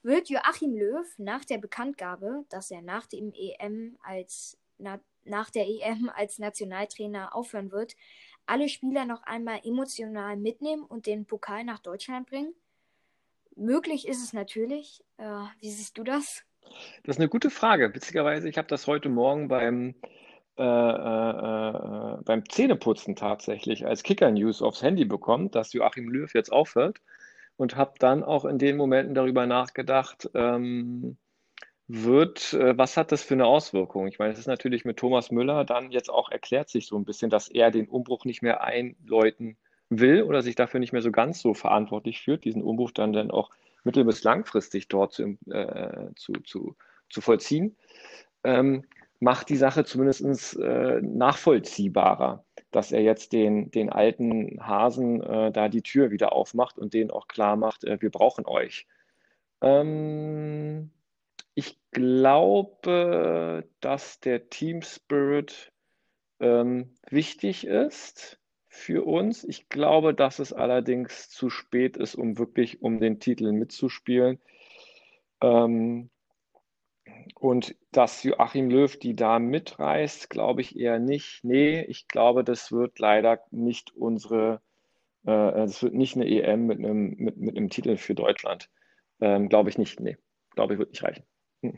Wird 0.04 0.30
Joachim 0.30 0.76
Löw 0.76 1.08
nach 1.18 1.44
der 1.44 1.58
Bekanntgabe, 1.58 2.46
dass 2.50 2.70
er 2.70 2.82
nach 2.82 3.08
dem 3.08 3.34
EM 3.34 3.98
als 4.04 4.58
na, 4.78 5.00
nach 5.26 5.50
der 5.50 5.68
EM 5.68 6.10
als 6.16 6.40
Nationaltrainer 6.40 7.36
aufhören 7.36 7.72
wird, 7.72 7.96
alle 8.46 8.70
Spieler 8.70 9.06
noch 9.06 9.24
einmal 9.24 9.60
emotional 9.64 10.38
mitnehmen 10.38 10.84
und 10.84 11.06
den 11.06 11.26
Pokal 11.26 11.64
nach 11.64 11.80
Deutschland 11.80 12.30
bringen? 12.30 12.54
Möglich 13.56 14.08
ist 14.08 14.24
es 14.24 14.34
natürlich. 14.34 15.04
Äh, 15.18 15.44
wie 15.60 15.72
siehst 15.72 15.98
du 15.98 16.04
das? 16.04 16.44
Das 17.04 17.16
ist 17.16 17.20
eine 17.20 17.30
gute 17.30 17.50
Frage. 17.50 17.94
Witzigerweise, 17.94 18.48
ich 18.48 18.58
habe 18.58 18.68
das 18.68 18.88
heute 18.88 19.10
Morgen 19.10 19.48
beim 19.48 19.96
äh, 20.58 20.64
äh, 20.64 21.70
äh, 21.70 22.18
beim 22.24 22.50
Zähneputzen 22.50 23.16
tatsächlich 23.16 23.86
als 23.86 24.04
Kicker-News 24.04 24.62
aufs 24.62 24.82
Handy 24.82 25.06
bekommen, 25.06 25.52
dass 25.52 25.74
Joachim 25.74 26.10
Löw 26.10 26.34
jetzt 26.34 26.52
aufhört 26.52 27.02
und 27.58 27.76
habe 27.76 27.94
dann 28.00 28.24
auch 28.24 28.46
in 28.46 28.58
den 28.58 28.78
Momenten 28.78 29.16
darüber 29.16 29.46
nachgedacht, 29.46 30.30
ähm, 30.34 31.18
wird, 31.88 32.54
äh, 32.54 32.78
was 32.78 32.98
hat 32.98 33.12
das 33.12 33.24
für 33.24 33.36
eine 33.36 33.46
Auswirkung? 33.46 34.08
Ich 34.08 34.20
meine, 34.20 34.34
es 34.34 34.40
ist 34.40 34.48
natürlich 34.48 34.84
mit 34.84 34.98
Thomas 34.98 35.32
Müller 35.32 35.64
dann 35.64 35.92
jetzt 35.92 36.10
auch 36.10 36.30
erklärt 36.30 36.70
sich 36.70 36.88
so 36.88 36.98
ein 36.98 37.06
bisschen, 37.06 37.30
dass 37.30 37.48
er 37.48 37.72
den 37.72 37.88
Umbruch 37.88 38.26
nicht 38.26 38.42
mehr 38.42 38.62
einläuten 38.64 39.58
will 39.90 40.24
oder 40.24 40.42
sich 40.42 40.56
dafür 40.56 40.80
nicht 40.80 40.92
mehr 40.92 41.02
so 41.02 41.12
ganz 41.12 41.42
so 41.42 41.54
verantwortlich 41.54 42.22
fühlt, 42.22 42.44
diesen 42.44 42.62
Umbruch 42.62 42.92
dann, 42.92 43.14
dann 43.14 43.32
auch 43.32 43.52
mittel- 43.84 44.04
bis 44.04 44.24
langfristig 44.24 44.90
dort 44.90 45.14
zu, 45.14 45.38
äh, 45.50 46.10
zu, 46.16 46.34
zu, 46.44 46.76
zu 47.10 47.22
vollziehen, 47.22 47.78
ähm, 48.44 48.84
macht 49.20 49.50
die 49.50 49.58
Sache 49.58 49.84
zumindest 49.86 50.58
äh, 50.58 51.02
nachvollziehbarer, 51.02 52.44
dass 52.72 52.92
er 52.92 53.02
jetzt 53.02 53.34
den, 53.34 53.72
den 53.72 53.90
alten 53.90 54.60
Hasen 54.66 55.22
äh, 55.22 55.52
da 55.52 55.70
die 55.70 55.82
Tür 55.82 56.12
wieder 56.12 56.34
aufmacht 56.34 56.78
und 56.78 56.94
denen 56.94 57.12
auch 57.12 57.28
klar 57.28 57.56
macht, 57.56 57.84
äh, 57.84 58.02
wir 58.02 58.12
brauchen 58.12 58.46
euch. 58.46 58.88
Ähm, 59.62 60.92
ich 61.56 61.80
glaube, 61.92 63.64
dass 63.80 64.20
der 64.20 64.50
Team 64.50 64.84
Spirit 64.84 65.72
ähm, 66.40 66.94
wichtig 67.10 67.66
ist 67.66 68.40
für 68.68 69.06
uns. 69.06 69.44
Ich 69.44 69.70
glaube, 69.70 70.14
dass 70.14 70.38
es 70.38 70.54
allerdings 70.54 71.30
zu 71.30 71.50
spät 71.50 71.98
ist, 71.98 72.14
um 72.16 72.38
wirklich 72.38 72.82
um 72.82 73.00
den 73.00 73.20
Titel 73.20 73.52
mitzuspielen. 73.52 74.40
Ähm, 75.42 76.10
und 77.40 77.76
dass 77.92 78.24
Joachim 78.24 78.70
Löw 78.70 78.98
die 78.98 79.16
da 79.16 79.40
mitreißt, 79.40 80.30
glaube 80.30 80.62
ich 80.62 80.78
eher 80.78 81.00
nicht. 81.00 81.44
Nee, 81.44 81.82
ich 81.82 82.08
glaube, 82.08 82.44
das 82.44 82.72
wird 82.72 83.00
leider 83.00 83.42
nicht 83.52 83.96
unsere, 83.96 84.62
äh, 85.24 85.52
das 85.52 85.84
wird 85.84 85.94
nicht 85.94 86.16
eine 86.16 86.28
EM 86.28 86.66
mit 86.66 86.80
einem, 86.80 87.16
mit, 87.18 87.38
mit 87.38 87.58
einem 87.58 87.70
Titel 87.70 87.98
für 87.98 88.16
Deutschland. 88.16 88.70
Ähm, 89.20 89.50
glaube 89.50 89.70
ich 89.70 89.78
nicht. 89.78 90.00
Nee, 90.00 90.18
glaube 90.56 90.74
ich, 90.74 90.80
wird 90.80 90.92
nicht 90.92 91.04
reichen. 91.04 91.24
Hm. 91.62 91.78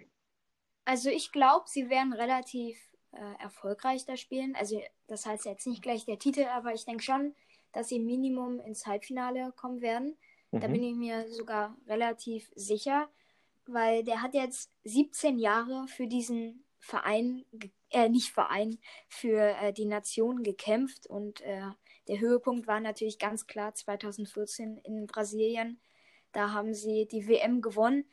Also 0.85 1.09
ich 1.09 1.31
glaube, 1.31 1.65
sie 1.67 1.89
werden 1.89 2.13
relativ 2.13 2.79
äh, 3.11 3.41
erfolgreich 3.43 4.05
da 4.05 4.17
spielen. 4.17 4.55
Also 4.55 4.81
das 5.07 5.25
heißt 5.25 5.45
jetzt 5.45 5.67
nicht 5.67 5.81
gleich 5.81 6.05
der 6.05 6.19
Titel, 6.19 6.45
aber 6.45 6.73
ich 6.73 6.85
denke 6.85 7.03
schon, 7.03 7.35
dass 7.73 7.89
sie 7.89 7.99
Minimum 7.99 8.59
ins 8.59 8.85
Halbfinale 8.85 9.53
kommen 9.55 9.81
werden. 9.81 10.17
Mhm. 10.51 10.59
Da 10.59 10.67
bin 10.67 10.83
ich 10.83 10.95
mir 10.95 11.27
sogar 11.29 11.77
relativ 11.87 12.51
sicher, 12.55 13.09
weil 13.73 14.03
der 14.03 14.21
hat 14.21 14.33
jetzt 14.33 14.71
17 14.83 15.39
Jahre 15.39 15.87
für 15.87 16.07
diesen 16.07 16.63
Verein, 16.79 17.45
äh, 17.89 18.09
nicht 18.09 18.31
Verein, 18.31 18.79
für 19.07 19.55
äh, 19.61 19.73
die 19.73 19.85
Nation 19.85 20.43
gekämpft 20.43 21.07
und 21.07 21.41
äh, 21.41 21.61
der 22.07 22.19
Höhepunkt 22.19 22.67
war 22.67 22.79
natürlich 22.79 23.19
ganz 23.19 23.47
klar 23.47 23.73
2014 23.75 24.77
in 24.77 25.05
Brasilien. 25.05 25.79
Da 26.31 26.53
haben 26.53 26.73
sie 26.73 27.07
die 27.07 27.27
WM 27.27 27.61
gewonnen 27.61 28.05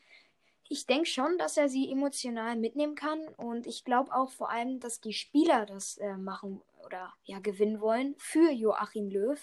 ich 0.69 0.87
denke 0.87 1.07
schon, 1.07 1.39
dass 1.39 1.57
er 1.57 1.69
sie 1.69 1.91
emotional 1.91 2.57
mitnehmen 2.57 2.95
kann 2.95 3.29
und 3.37 3.67
ich 3.67 3.85
glaube 3.85 4.13
auch 4.15 4.31
vor 4.31 4.51
allem, 4.51 4.81
dass 4.81 5.01
die 5.01 5.13
Spieler 5.13 5.67
das 5.67 5.99
äh, 5.99 6.17
machen 6.17 6.61
oder 6.85 7.13
ja 7.25 7.39
gewinnen 7.39 7.81
wollen 7.81 8.15
für 8.19 8.51
Joachim 8.51 9.09
Löw, 9.09 9.41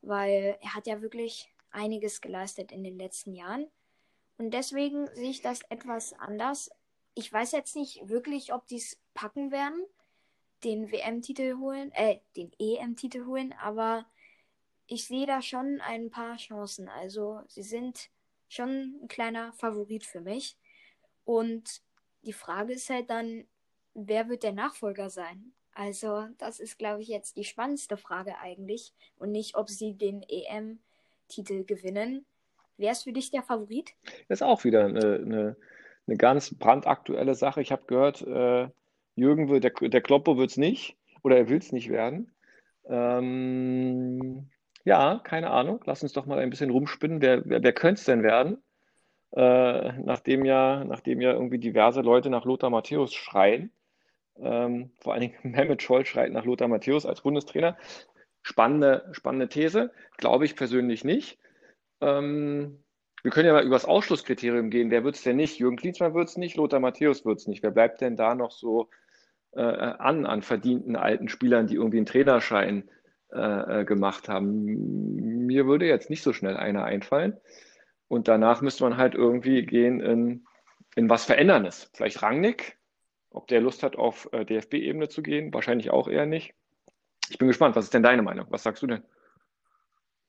weil 0.00 0.58
er 0.60 0.74
hat 0.74 0.86
ja 0.86 1.00
wirklich 1.00 1.52
einiges 1.70 2.20
geleistet 2.20 2.72
in 2.72 2.82
den 2.84 2.98
letzten 2.98 3.34
Jahren 3.34 3.68
und 4.42 4.50
deswegen 4.50 5.06
sehe 5.14 5.30
ich 5.30 5.40
das 5.40 5.62
etwas 5.68 6.14
anders. 6.14 6.68
Ich 7.14 7.32
weiß 7.32 7.52
jetzt 7.52 7.76
nicht 7.76 8.08
wirklich, 8.08 8.52
ob 8.52 8.66
die 8.66 8.78
es 8.78 8.98
packen 9.14 9.52
werden, 9.52 9.86
den 10.64 10.90
WM-Titel 10.90 11.58
holen, 11.58 11.92
äh, 11.92 12.18
den 12.36 12.50
EM-Titel 12.58 13.24
holen, 13.26 13.54
aber 13.62 14.04
ich 14.88 15.06
sehe 15.06 15.26
da 15.26 15.42
schon 15.42 15.80
ein 15.80 16.10
paar 16.10 16.38
Chancen. 16.38 16.88
Also 16.88 17.40
sie 17.46 17.62
sind 17.62 18.10
schon 18.48 18.98
ein 19.00 19.06
kleiner 19.06 19.52
Favorit 19.52 20.04
für 20.04 20.20
mich. 20.20 20.56
Und 21.24 21.80
die 22.22 22.32
Frage 22.32 22.72
ist 22.72 22.90
halt 22.90 23.10
dann, 23.10 23.46
wer 23.94 24.28
wird 24.28 24.42
der 24.42 24.52
Nachfolger 24.52 25.08
sein? 25.08 25.52
Also, 25.72 26.26
das 26.38 26.58
ist, 26.58 26.78
glaube 26.78 27.02
ich, 27.02 27.08
jetzt 27.08 27.36
die 27.36 27.44
spannendste 27.44 27.96
Frage 27.96 28.38
eigentlich. 28.38 28.92
Und 29.18 29.30
nicht, 29.30 29.54
ob 29.54 29.70
sie 29.70 29.94
den 29.94 30.24
EM-Titel 30.28 31.64
gewinnen. 31.64 32.26
Wer 32.82 32.90
ist 32.90 33.04
für 33.04 33.12
dich 33.12 33.30
der 33.30 33.44
Favorit? 33.44 33.94
Das 34.28 34.40
ist 34.40 34.42
auch 34.42 34.64
wieder 34.64 34.86
eine, 34.86 35.14
eine, 35.24 35.56
eine 36.08 36.16
ganz 36.16 36.52
brandaktuelle 36.52 37.36
Sache. 37.36 37.62
Ich 37.62 37.70
habe 37.70 37.84
gehört, 37.86 38.22
äh, 38.22 38.68
Jürgen 39.14 39.48
will, 39.48 39.60
der, 39.60 39.70
der 39.70 40.00
Kloppo 40.00 40.36
wird 40.36 40.50
es 40.50 40.56
nicht 40.56 40.96
oder 41.22 41.36
er 41.36 41.48
will 41.48 41.58
es 41.58 41.70
nicht 41.70 41.90
werden. 41.90 42.32
Ähm, 42.86 44.50
ja, 44.84 45.20
keine 45.22 45.50
Ahnung. 45.50 45.80
Lass 45.86 46.02
uns 46.02 46.12
doch 46.12 46.26
mal 46.26 46.40
ein 46.40 46.50
bisschen 46.50 46.70
rumspinnen. 46.70 47.22
Wer, 47.22 47.42
wer, 47.44 47.62
wer 47.62 47.72
könnte 47.72 48.00
es 48.00 48.04
denn 48.04 48.24
werden? 48.24 48.60
Äh, 49.30 49.92
nachdem, 50.00 50.44
ja, 50.44 50.82
nachdem 50.84 51.20
ja 51.20 51.34
irgendwie 51.34 51.58
diverse 51.58 52.00
Leute 52.00 52.30
nach 52.30 52.44
Lothar 52.44 52.70
Matthäus 52.70 53.14
schreien. 53.14 53.70
Ähm, 54.40 54.90
vor 54.98 55.12
allen 55.12 55.22
Dingen 55.22 55.36
Mehmet 55.44 55.82
Scholl 55.82 56.04
schreit 56.04 56.32
nach 56.32 56.44
Lothar 56.44 56.66
Matthäus 56.66 57.06
als 57.06 57.20
Bundestrainer. 57.20 57.76
Spannende, 58.42 59.08
spannende 59.12 59.48
These. 59.48 59.92
Glaube 60.16 60.46
ich 60.46 60.56
persönlich 60.56 61.04
nicht. 61.04 61.38
Ähm, 62.02 62.82
wir 63.22 63.30
können 63.30 63.46
ja 63.46 63.52
mal 63.52 63.64
über 63.64 63.76
das 63.76 63.84
Ausschlusskriterium 63.84 64.70
gehen. 64.70 64.90
Wer 64.90 65.04
wird 65.04 65.14
es 65.14 65.22
denn 65.22 65.36
nicht? 65.36 65.58
Jürgen 65.58 65.76
Klinsmann 65.76 66.14
wird 66.14 66.28
es 66.28 66.36
nicht, 66.36 66.56
Lothar 66.56 66.80
Matthäus 66.80 67.24
wird 67.24 67.38
es 67.38 67.46
nicht. 67.46 67.62
Wer 67.62 67.70
bleibt 67.70 68.00
denn 68.00 68.16
da 68.16 68.34
noch 68.34 68.50
so 68.50 68.90
äh, 69.52 69.60
an, 69.60 70.26
an 70.26 70.42
verdienten 70.42 70.96
alten 70.96 71.28
Spielern, 71.28 71.66
die 71.66 71.76
irgendwie 71.76 71.98
einen 71.98 72.06
Trainerschein 72.06 72.88
äh, 73.32 73.80
äh, 73.80 73.84
gemacht 73.84 74.28
haben. 74.28 75.46
Mir 75.46 75.66
würde 75.66 75.86
jetzt 75.86 76.10
nicht 76.10 76.22
so 76.22 76.32
schnell 76.32 76.56
einer 76.56 76.84
einfallen. 76.84 77.38
Und 78.08 78.28
danach 78.28 78.60
müsste 78.60 78.84
man 78.84 78.96
halt 78.96 79.14
irgendwie 79.14 79.64
gehen 79.64 80.00
in, 80.00 80.44
in 80.96 81.08
was 81.08 81.24
Veränderndes. 81.24 81.90
Vielleicht 81.94 82.22
Rangnick, 82.22 82.76
ob 83.30 83.46
der 83.46 83.60
Lust 83.60 83.82
hat, 83.82 83.96
auf 83.96 84.28
äh, 84.32 84.44
DFB-Ebene 84.44 85.08
zu 85.08 85.22
gehen. 85.22 85.54
Wahrscheinlich 85.54 85.90
auch 85.90 86.08
eher 86.08 86.26
nicht. 86.26 86.54
Ich 87.30 87.38
bin 87.38 87.48
gespannt. 87.48 87.76
Was 87.76 87.84
ist 87.84 87.94
denn 87.94 88.02
deine 88.02 88.22
Meinung? 88.22 88.46
Was 88.50 88.64
sagst 88.64 88.82
du 88.82 88.86
denn? 88.86 89.02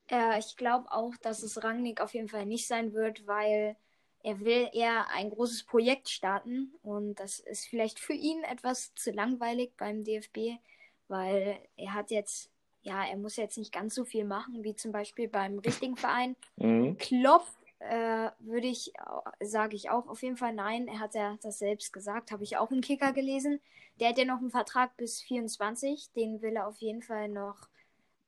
Ja, 0.10 0.38
ich 0.38 0.58
glaube 0.58 0.92
auch, 0.92 1.16
dass 1.22 1.44
es 1.44 1.64
Rangnick 1.64 2.02
auf 2.02 2.14
jeden 2.14 2.28
Fall 2.28 2.46
nicht 2.46 2.68
sein 2.68 2.94
wird, 2.94 3.26
weil 3.26 3.76
er 4.22 4.40
will 4.40 4.70
eher 4.74 5.10
ein 5.10 5.30
großes 5.30 5.64
Projekt 5.64 6.10
starten 6.10 6.74
und 6.82 7.16
das 7.16 7.40
ist 7.40 7.66
vielleicht 7.66 8.00
für 8.00 8.14
ihn 8.14 8.44
etwas 8.44 8.94
zu 8.96 9.12
langweilig 9.12 9.72
beim 9.78 10.04
DFB, 10.04 10.60
weil 11.08 11.60
er 11.76 11.94
hat 11.94 12.12
jetzt 12.12 12.50
ja, 12.84 13.06
er 13.06 13.18
muss 13.18 13.38
jetzt 13.38 13.58
nicht 13.58 13.72
ganz 13.72 13.96
so 13.96 14.06
viel 14.06 14.26
machen 14.26 14.64
wie 14.64 14.76
zum 14.76 14.92
Beispiel 14.92 15.28
beim 15.28 15.58
richtigen 15.60 15.96
Verein. 15.96 16.36
Mhm. 16.58 16.98
Klopp 16.98 17.48
äh, 17.80 18.30
würde 18.40 18.68
ich, 18.68 18.94
sage 19.40 19.76
ich 19.76 19.90
auch 19.90 20.08
auf 20.08 20.22
jeden 20.22 20.38
Fall 20.38 20.54
nein. 20.54 20.88
Er 20.88 21.00
hat 21.00 21.16
ja 21.16 21.38
das 21.42 21.60
selbst 21.60 21.92
gesagt, 21.94 22.32
habe 22.32 22.44
ich 22.44 22.58
auch 22.58 22.72
im 22.72 22.82
Kicker 22.82 23.14
gelesen. 23.14 23.62
Der 24.00 24.10
hat 24.10 24.18
ja 24.18 24.26
noch 24.26 24.40
einen 24.40 24.52
Vertrag 24.52 24.96
bis 24.98 25.22
24, 25.22 26.12
den 26.14 26.42
will 26.42 26.56
er 26.56 26.68
auf 26.68 26.78
jeden 26.80 27.02
Fall 27.02 27.30
noch, 27.30 27.68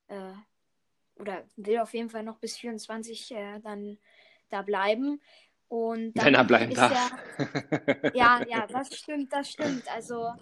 äh, 0.08 0.32
oder 1.18 1.44
will 1.56 1.78
auf 1.78 1.94
jeden 1.94 2.10
Fall 2.10 2.22
noch 2.22 2.38
bis 2.38 2.56
24 2.56 3.32
äh, 3.32 3.60
dann 3.60 3.98
da 4.50 4.62
bleiben. 4.62 5.20
Und 5.68 6.14
dann 6.14 6.26
Wenn 6.26 6.34
er 6.34 6.44
bleiben 6.44 6.74
darf. 6.74 7.12
Er, 7.38 8.14
ja, 8.14 8.40
ja, 8.48 8.66
das 8.66 8.96
stimmt, 8.96 9.32
das 9.32 9.50
stimmt. 9.50 9.90
Also 9.92 10.32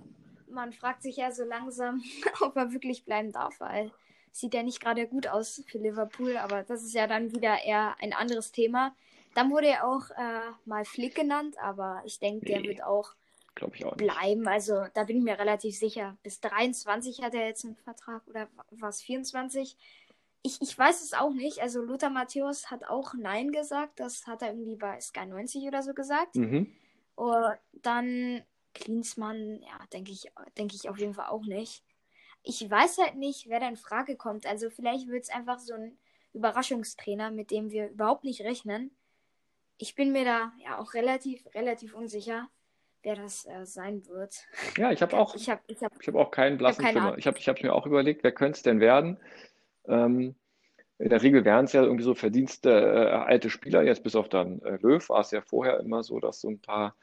man 0.48 0.72
fragt 0.72 1.02
sich 1.02 1.16
ja 1.16 1.32
so 1.32 1.44
langsam, 1.44 2.02
ob 2.40 2.56
er 2.56 2.72
wirklich 2.72 3.04
bleiben 3.04 3.32
darf, 3.32 3.58
weil 3.60 3.90
sieht 4.32 4.54
ja 4.54 4.62
nicht 4.62 4.80
gerade 4.80 5.06
gut 5.06 5.28
aus 5.28 5.62
für 5.66 5.78
Liverpool, 5.78 6.37
aber 6.37 6.64
das 6.64 6.82
ist 6.82 6.94
ja 6.94 7.06
dann 7.06 7.32
wieder 7.32 7.62
eher 7.64 7.94
ein 8.00 8.12
anderes 8.12 8.50
Thema. 8.50 8.94
Dann 9.34 9.50
wurde 9.50 9.68
er 9.68 9.87
auch 9.87 10.10
äh, 10.10 10.50
mal 10.64 10.84
Flick 10.84 11.14
genannt, 11.14 11.56
aber 11.60 12.02
ich 12.04 12.18
denke, 12.18 12.46
der 12.46 12.60
nee, 12.60 12.68
wird 12.68 12.82
auch, 12.82 13.14
auch 13.62 13.96
bleiben. 13.96 14.48
Also 14.48 14.87
da 14.94 15.04
bin 15.04 15.18
ich 15.18 15.22
mir 15.22 15.38
relativ 15.38 15.78
sicher. 15.78 16.16
Bis 16.22 16.40
23 16.40 17.22
hat 17.22 17.34
er 17.34 17.46
jetzt 17.46 17.64
einen 17.64 17.76
Vertrag 17.76 18.26
oder 18.26 18.48
was 18.70 19.02
24? 19.02 19.76
Ich, 20.44 20.61
ich 20.62 20.78
weiß 20.78 21.02
es 21.02 21.14
auch 21.14 21.33
nicht. 21.33 21.61
Also 21.61 21.83
Lothar 21.83 22.11
Matthäus 22.11 22.70
hat 22.70 22.85
auch 22.85 23.14
Nein 23.14 23.50
gesagt. 23.50 23.98
Das 23.98 24.26
hat 24.28 24.42
er 24.42 24.50
irgendwie 24.50 24.76
bei 24.76 25.00
Sky 25.00 25.26
90 25.26 25.64
oder 25.64 25.83
so 25.83 25.94
gesagt. 25.94 26.37
Mhm. 26.37 26.72
Und 27.16 27.59
dann 27.72 28.44
Klinsmann, 28.74 29.61
ja, 29.62 29.87
denke 29.92 30.12
ich, 30.12 30.30
denke 30.57 30.76
ich 30.76 30.88
auf 30.88 30.98
jeden 30.98 31.14
Fall 31.14 31.28
auch 31.28 31.44
nicht 31.44 31.83
ich 32.44 32.70
weiß 32.70 32.98
halt 32.98 33.16
nicht, 33.16 33.48
wer 33.48 33.59
da 33.59 33.68
in 33.68 33.76
Frage 33.76 34.16
kommt. 34.16 34.46
Also 34.46 34.70
vielleicht 34.70 35.09
wird 35.09 35.24
es 35.24 35.30
einfach 35.30 35.59
so 35.59 35.74
ein 35.74 35.96
Überraschungstrainer, 36.35 37.30
mit 37.30 37.50
dem 37.50 37.70
wir 37.70 37.88
überhaupt 37.88 38.24
nicht 38.24 38.42
rechnen. 38.42 38.94
Ich 39.78 39.94
bin 39.94 40.12
mir 40.12 40.24
da 40.24 40.52
ja 40.59 40.78
auch 40.78 40.94
relativ, 40.94 41.42
relativ 41.54 41.94
unsicher, 41.94 42.48
wer 43.02 43.16
das 43.16 43.46
äh, 43.46 43.64
sein 43.64 44.07
wird. 44.07 44.44
Ja, 44.76 44.92
ich 44.92 45.00
habe 45.00 45.16
auch, 45.18 45.35
ich 45.35 45.48
hab, 45.48 45.62
ich 45.66 45.83
hab, 45.83 45.92
ich 46.00 46.07
hab 46.07 46.14
auch 46.14 46.30
keinen 46.30 46.59
blassen 46.59 46.87
Schimmer. 46.87 47.16
Ich 47.16 47.26
habe 47.26 47.38
ich 47.38 47.48
hab 47.48 47.62
mir 47.62 47.74
auch 47.74 47.87
überlegt, 47.87 48.22
wer 48.22 48.33
könnte 48.33 48.59
es 48.59 48.62
denn 48.62 48.78
werden? 48.78 49.18
Ähm, 49.88 50.35
in 50.99 51.09
der 51.11 51.23
Regel 51.23 51.44
wären 51.44 51.64
es 51.64 51.73
ja 51.73 51.83
irgendwie 51.83 52.05
so 52.05 52.14
verdienste 52.14 52.70
äh, 52.70 53.11
alte 53.11 53.51
Spieler, 53.51 53.83
jetzt 53.83 54.05
bis 54.05 54.14
auf 54.16 54.29
dann 54.29 54.61
äh, 54.62 54.77
Löw 54.81 55.07
war 55.09 55.20
es 55.20 55.31
ja 55.33 55.40
vorher 55.42 55.81
immer 55.81 56.03
so, 56.03 56.20
dass 56.20 56.40
so 56.40 56.49
ein 56.49 56.61
paar 56.61 56.94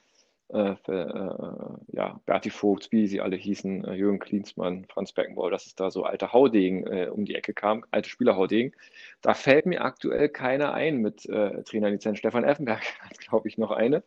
äh, 0.48 0.76
für, 0.84 1.80
äh, 1.89 1.96
ja, 1.96 2.20
Berti 2.26 2.50
Vogt, 2.50 2.91
wie 2.91 3.08
sie 3.08 3.22
alle 3.22 3.36
hießen, 3.36 3.86
äh, 3.86 3.94
Jürgen 3.94 4.20
Klinsmann, 4.20 4.86
Franz 4.86 5.12
Beckenbauer, 5.13 5.52
dass 5.52 5.65
es 5.65 5.76
da 5.76 5.91
so 5.91 6.04
alte 6.04 6.34
Haudegen 6.34 6.86
äh, 6.88 7.08
um 7.10 7.26
die 7.26 7.36
Ecke 7.36 7.54
kam, 7.54 7.86
alte 7.91 8.10
Spielerhaudegen. 8.10 8.74
Da 9.22 9.34
fällt 9.34 9.65
mir 9.65 9.82
aktuell 9.82 10.30
keiner 10.30 10.74
ein 10.74 10.98
mit 10.98 11.24
Trainerlizenz. 11.24 12.17
Stefan 12.17 12.44
Effenberg 12.44 12.82
hat, 13.02 13.17
glaube 13.20 13.48
ich, 13.48 13.58
noch 13.58 13.72
eine. 13.72 14.04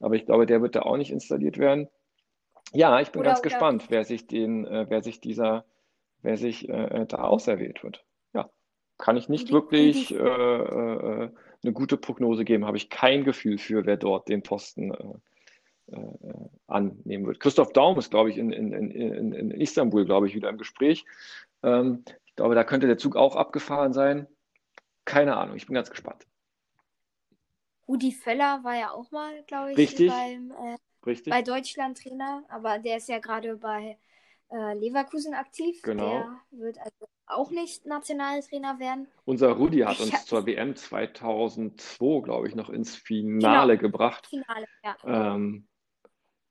aber 0.00 0.14
ich 0.14 0.26
glaube, 0.26 0.46
der 0.46 0.62
wird 0.62 0.74
da 0.76 0.82
auch 0.82 0.96
nicht 0.96 1.10
installiert 1.10 1.58
werden. 1.58 1.88
Ja, 2.72 3.00
ich 3.00 3.10
bin 3.10 3.20
Oder- 3.20 3.30
ganz 3.30 3.40
oder- 3.40 3.48
gespannt, 3.48 3.86
wer 3.88 4.04
sich 4.04 4.26
den, 4.28 4.64
wer 4.64 5.02
sich 5.02 5.20
dieser, 5.20 5.64
wer 6.22 6.36
sich 6.36 6.68
da 6.68 7.16
auserwählt 7.22 7.82
wird. 7.82 8.04
Kann 9.00 9.16
ich 9.16 9.28
nicht 9.28 9.52
wirklich 9.52 10.10
die- 10.10 10.14
äh, 10.14 10.18
äh, 10.18 11.30
eine 11.62 11.72
gute 11.72 11.96
Prognose 11.96 12.44
geben, 12.44 12.66
habe 12.66 12.76
ich 12.76 12.90
kein 12.90 13.24
Gefühl 13.24 13.58
für, 13.58 13.86
wer 13.86 13.96
dort 13.96 14.28
den 14.28 14.42
Posten 14.42 14.92
äh, 14.94 15.96
äh, 15.96 16.48
annehmen 16.66 17.26
wird. 17.26 17.40
Christoph 17.40 17.72
Daum 17.72 17.98
ist, 17.98 18.10
glaube 18.10 18.30
ich, 18.30 18.38
in, 18.38 18.52
in, 18.52 18.72
in, 18.72 18.90
in 18.90 19.32
in 19.32 19.50
Istanbul, 19.52 20.04
glaube 20.04 20.28
ich, 20.28 20.34
wieder 20.34 20.48
im 20.50 20.58
Gespräch. 20.58 21.04
Ähm, 21.62 22.04
ich 22.26 22.36
glaube, 22.36 22.54
da 22.54 22.64
könnte 22.64 22.86
der 22.86 22.98
Zug 22.98 23.16
auch 23.16 23.36
abgefahren 23.36 23.92
sein. 23.92 24.26
Keine 25.04 25.36
Ahnung, 25.36 25.56
ich 25.56 25.66
bin 25.66 25.74
ganz 25.74 25.90
gespannt. 25.90 26.26
Rudi 27.88 28.12
Völler 28.12 28.64
war 28.64 28.74
ja 28.76 28.90
auch 28.92 29.10
mal, 29.10 29.42
glaube 29.44 29.72
ich, 29.72 29.78
Richtig. 29.78 30.06
beim, 30.06 30.50
äh, 30.52 30.78
Richtig? 31.06 31.28
bei 31.28 31.42
Deutschland 31.42 31.98
Trainer, 32.02 32.44
aber 32.48 32.78
der 32.78 32.96
ist 32.98 33.08
ja 33.08 33.18
gerade 33.18 33.56
bei 33.56 33.98
äh, 34.50 34.74
Leverkusen 34.74 35.34
aktiv. 35.34 35.80
Genau. 35.82 36.24
Der 36.52 36.60
wird 36.60 36.78
also 36.78 37.08
auch 37.26 37.50
nicht 37.50 37.86
Nationaltrainer 37.86 38.78
werden. 38.78 39.06
Unser 39.24 39.50
Rudi 39.52 39.78
hat 39.80 40.00
uns 40.00 40.10
Ja. 40.12 40.18
zur 40.18 40.46
WM 40.46 40.74
2002, 40.76 42.22
glaube 42.22 42.48
ich, 42.48 42.54
noch 42.54 42.68
ins 42.70 42.96
Finale 42.96 43.76
Genau. 43.78 43.88
gebracht. 43.90 44.26
Finale, 44.26 44.66
ja. 44.82 44.96
Ähm, 45.04 45.68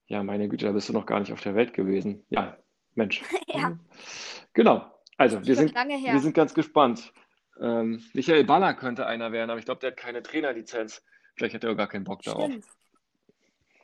ja, 0.07 0.23
meine 0.23 0.47
Güte, 0.47 0.65
da 0.65 0.71
bist 0.71 0.89
du 0.89 0.93
noch 0.93 1.05
gar 1.05 1.19
nicht 1.19 1.33
auf 1.33 1.41
der 1.41 1.55
Welt 1.55 1.73
gewesen. 1.73 2.25
Ja, 2.29 2.57
Mensch. 2.95 3.21
Ja. 3.47 3.77
Genau. 4.53 4.85
Also, 5.17 5.45
wir 5.45 5.55
sind, 5.55 5.73
lange 5.73 5.97
her. 5.97 6.13
wir 6.13 6.19
sind 6.21 6.33
ganz 6.33 6.53
gespannt. 6.53 7.11
Ähm, 7.59 8.01
Michael 8.13 8.45
Baller 8.45 8.73
könnte 8.73 9.05
einer 9.05 9.31
werden, 9.33 9.49
aber 9.49 9.59
ich 9.59 9.65
glaube, 9.65 9.81
der 9.81 9.91
hat 9.91 9.97
keine 9.97 10.23
Trainerlizenz. 10.23 11.03
Vielleicht 11.35 11.55
hat 11.55 11.63
er 11.65 11.71
auch 11.71 11.77
gar 11.77 11.87
keinen 11.89 12.05
Bock 12.05 12.21
darauf. 12.23 12.45
Stimmt. 12.45 12.65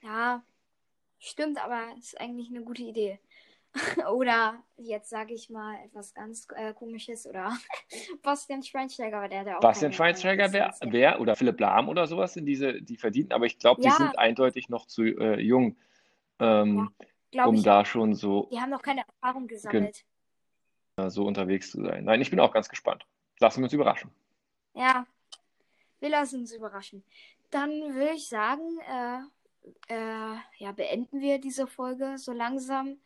Ja, 0.01 0.43
stimmt, 1.19 1.63
aber 1.63 1.81
ist 1.97 2.19
eigentlich 2.21 2.49
eine 2.49 2.63
gute 2.63 2.83
Idee. 2.83 3.19
Oder 4.09 4.63
jetzt 4.77 5.09
sage 5.09 5.33
ich 5.33 5.49
mal 5.49 5.75
etwas 5.83 6.13
ganz 6.13 6.47
äh, 6.55 6.73
komisches 6.73 7.27
oder 7.27 7.51
Bastian 8.23 8.63
Schweinsteiger, 8.63 9.17
aber 9.17 9.27
der 9.27 9.39
hat 9.41 9.47
ja 9.47 9.57
auch 9.57 9.61
Bastian 9.61 9.91
Schweinsteiger 9.93 10.53
wäre 10.53 10.73
wär, 10.81 11.19
oder 11.19 11.35
Philipp 11.35 11.59
Lahm 11.59 11.89
oder 11.89 12.07
sowas 12.07 12.33
sind 12.33 12.45
diese, 12.45 12.81
die 12.81 12.97
verdienten, 12.97 13.33
aber 13.33 13.45
ich 13.45 13.59
glaube, 13.59 13.81
die 13.81 13.87
Ja. 13.87 13.95
sind 13.95 14.17
eindeutig 14.17 14.69
noch 14.69 14.85
zu 14.87 15.03
äh, 15.03 15.39
jung, 15.41 15.77
ähm, 16.39 16.89
Glaub 17.31 17.47
um 17.49 17.63
da 17.63 17.83
schon 17.85 18.15
so 18.15 18.47
die 18.51 18.59
haben 18.59 18.69
noch 18.69 18.81
keine 18.81 19.03
Erfahrung 19.07 19.47
gesammelt. 19.47 20.05
äh, 20.97 21.09
so 21.09 21.25
unterwegs 21.25 21.71
zu 21.71 21.81
sein. 21.81 22.05
Nein, 22.05 22.21
ich 22.21 22.29
bin 22.29 22.39
auch 22.39 22.53
ganz 22.53 22.69
gespannt. 22.69 23.05
Lassen 23.39 23.59
wir 23.59 23.65
uns 23.65 23.73
überraschen. 23.73 24.09
Ja, 24.73 25.05
wir 25.99 26.09
lassen 26.09 26.41
uns 26.41 26.53
überraschen. 26.53 27.03
Dann 27.51 27.71
würde 27.93 28.13
ich 28.13 28.29
sagen, 28.29 28.79
äh, 28.87 29.93
äh, 29.93 30.37
ja, 30.59 30.71
beenden 30.71 31.19
wir 31.19 31.39
diese 31.39 31.67
Folge 31.67 32.17
so 32.17 32.31
langsam. 32.31 32.97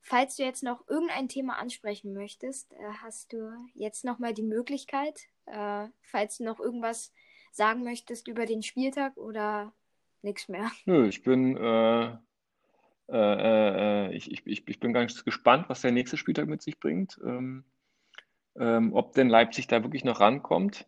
Falls 0.00 0.36
du 0.36 0.42
jetzt 0.42 0.62
noch 0.62 0.88
irgendein 0.88 1.28
Thema 1.28 1.58
ansprechen 1.58 2.14
möchtest, 2.14 2.72
äh, 2.72 2.92
hast 3.02 3.32
du 3.32 3.52
jetzt 3.74 4.04
nochmal 4.04 4.32
die 4.32 4.42
Möglichkeit. 4.42 5.28
Äh, 5.46 5.88
falls 6.02 6.38
du 6.38 6.44
noch 6.44 6.60
irgendwas 6.60 7.12
sagen 7.52 7.84
möchtest 7.84 8.28
über 8.28 8.46
den 8.46 8.62
Spieltag 8.62 9.16
oder 9.16 9.72
nichts 10.22 10.48
mehr. 10.48 10.70
Nö, 10.86 11.08
ich 11.08 11.22
bin, 11.22 11.56
äh, 11.56 12.16
äh, 13.08 14.08
äh, 14.08 14.14
ich, 14.14 14.30
ich, 14.30 14.46
ich, 14.46 14.80
bin 14.80 14.92
ganz 14.92 15.24
gespannt, 15.24 15.68
was 15.68 15.82
der 15.82 15.92
nächste 15.92 16.16
Spieltag 16.16 16.48
mit 16.48 16.62
sich 16.62 16.78
bringt. 16.78 17.18
Ähm, 17.24 17.64
ähm, 18.58 18.92
ob 18.92 19.12
denn 19.12 19.28
Leipzig 19.28 19.66
da 19.66 19.82
wirklich 19.82 20.04
noch 20.04 20.20
rankommt. 20.20 20.86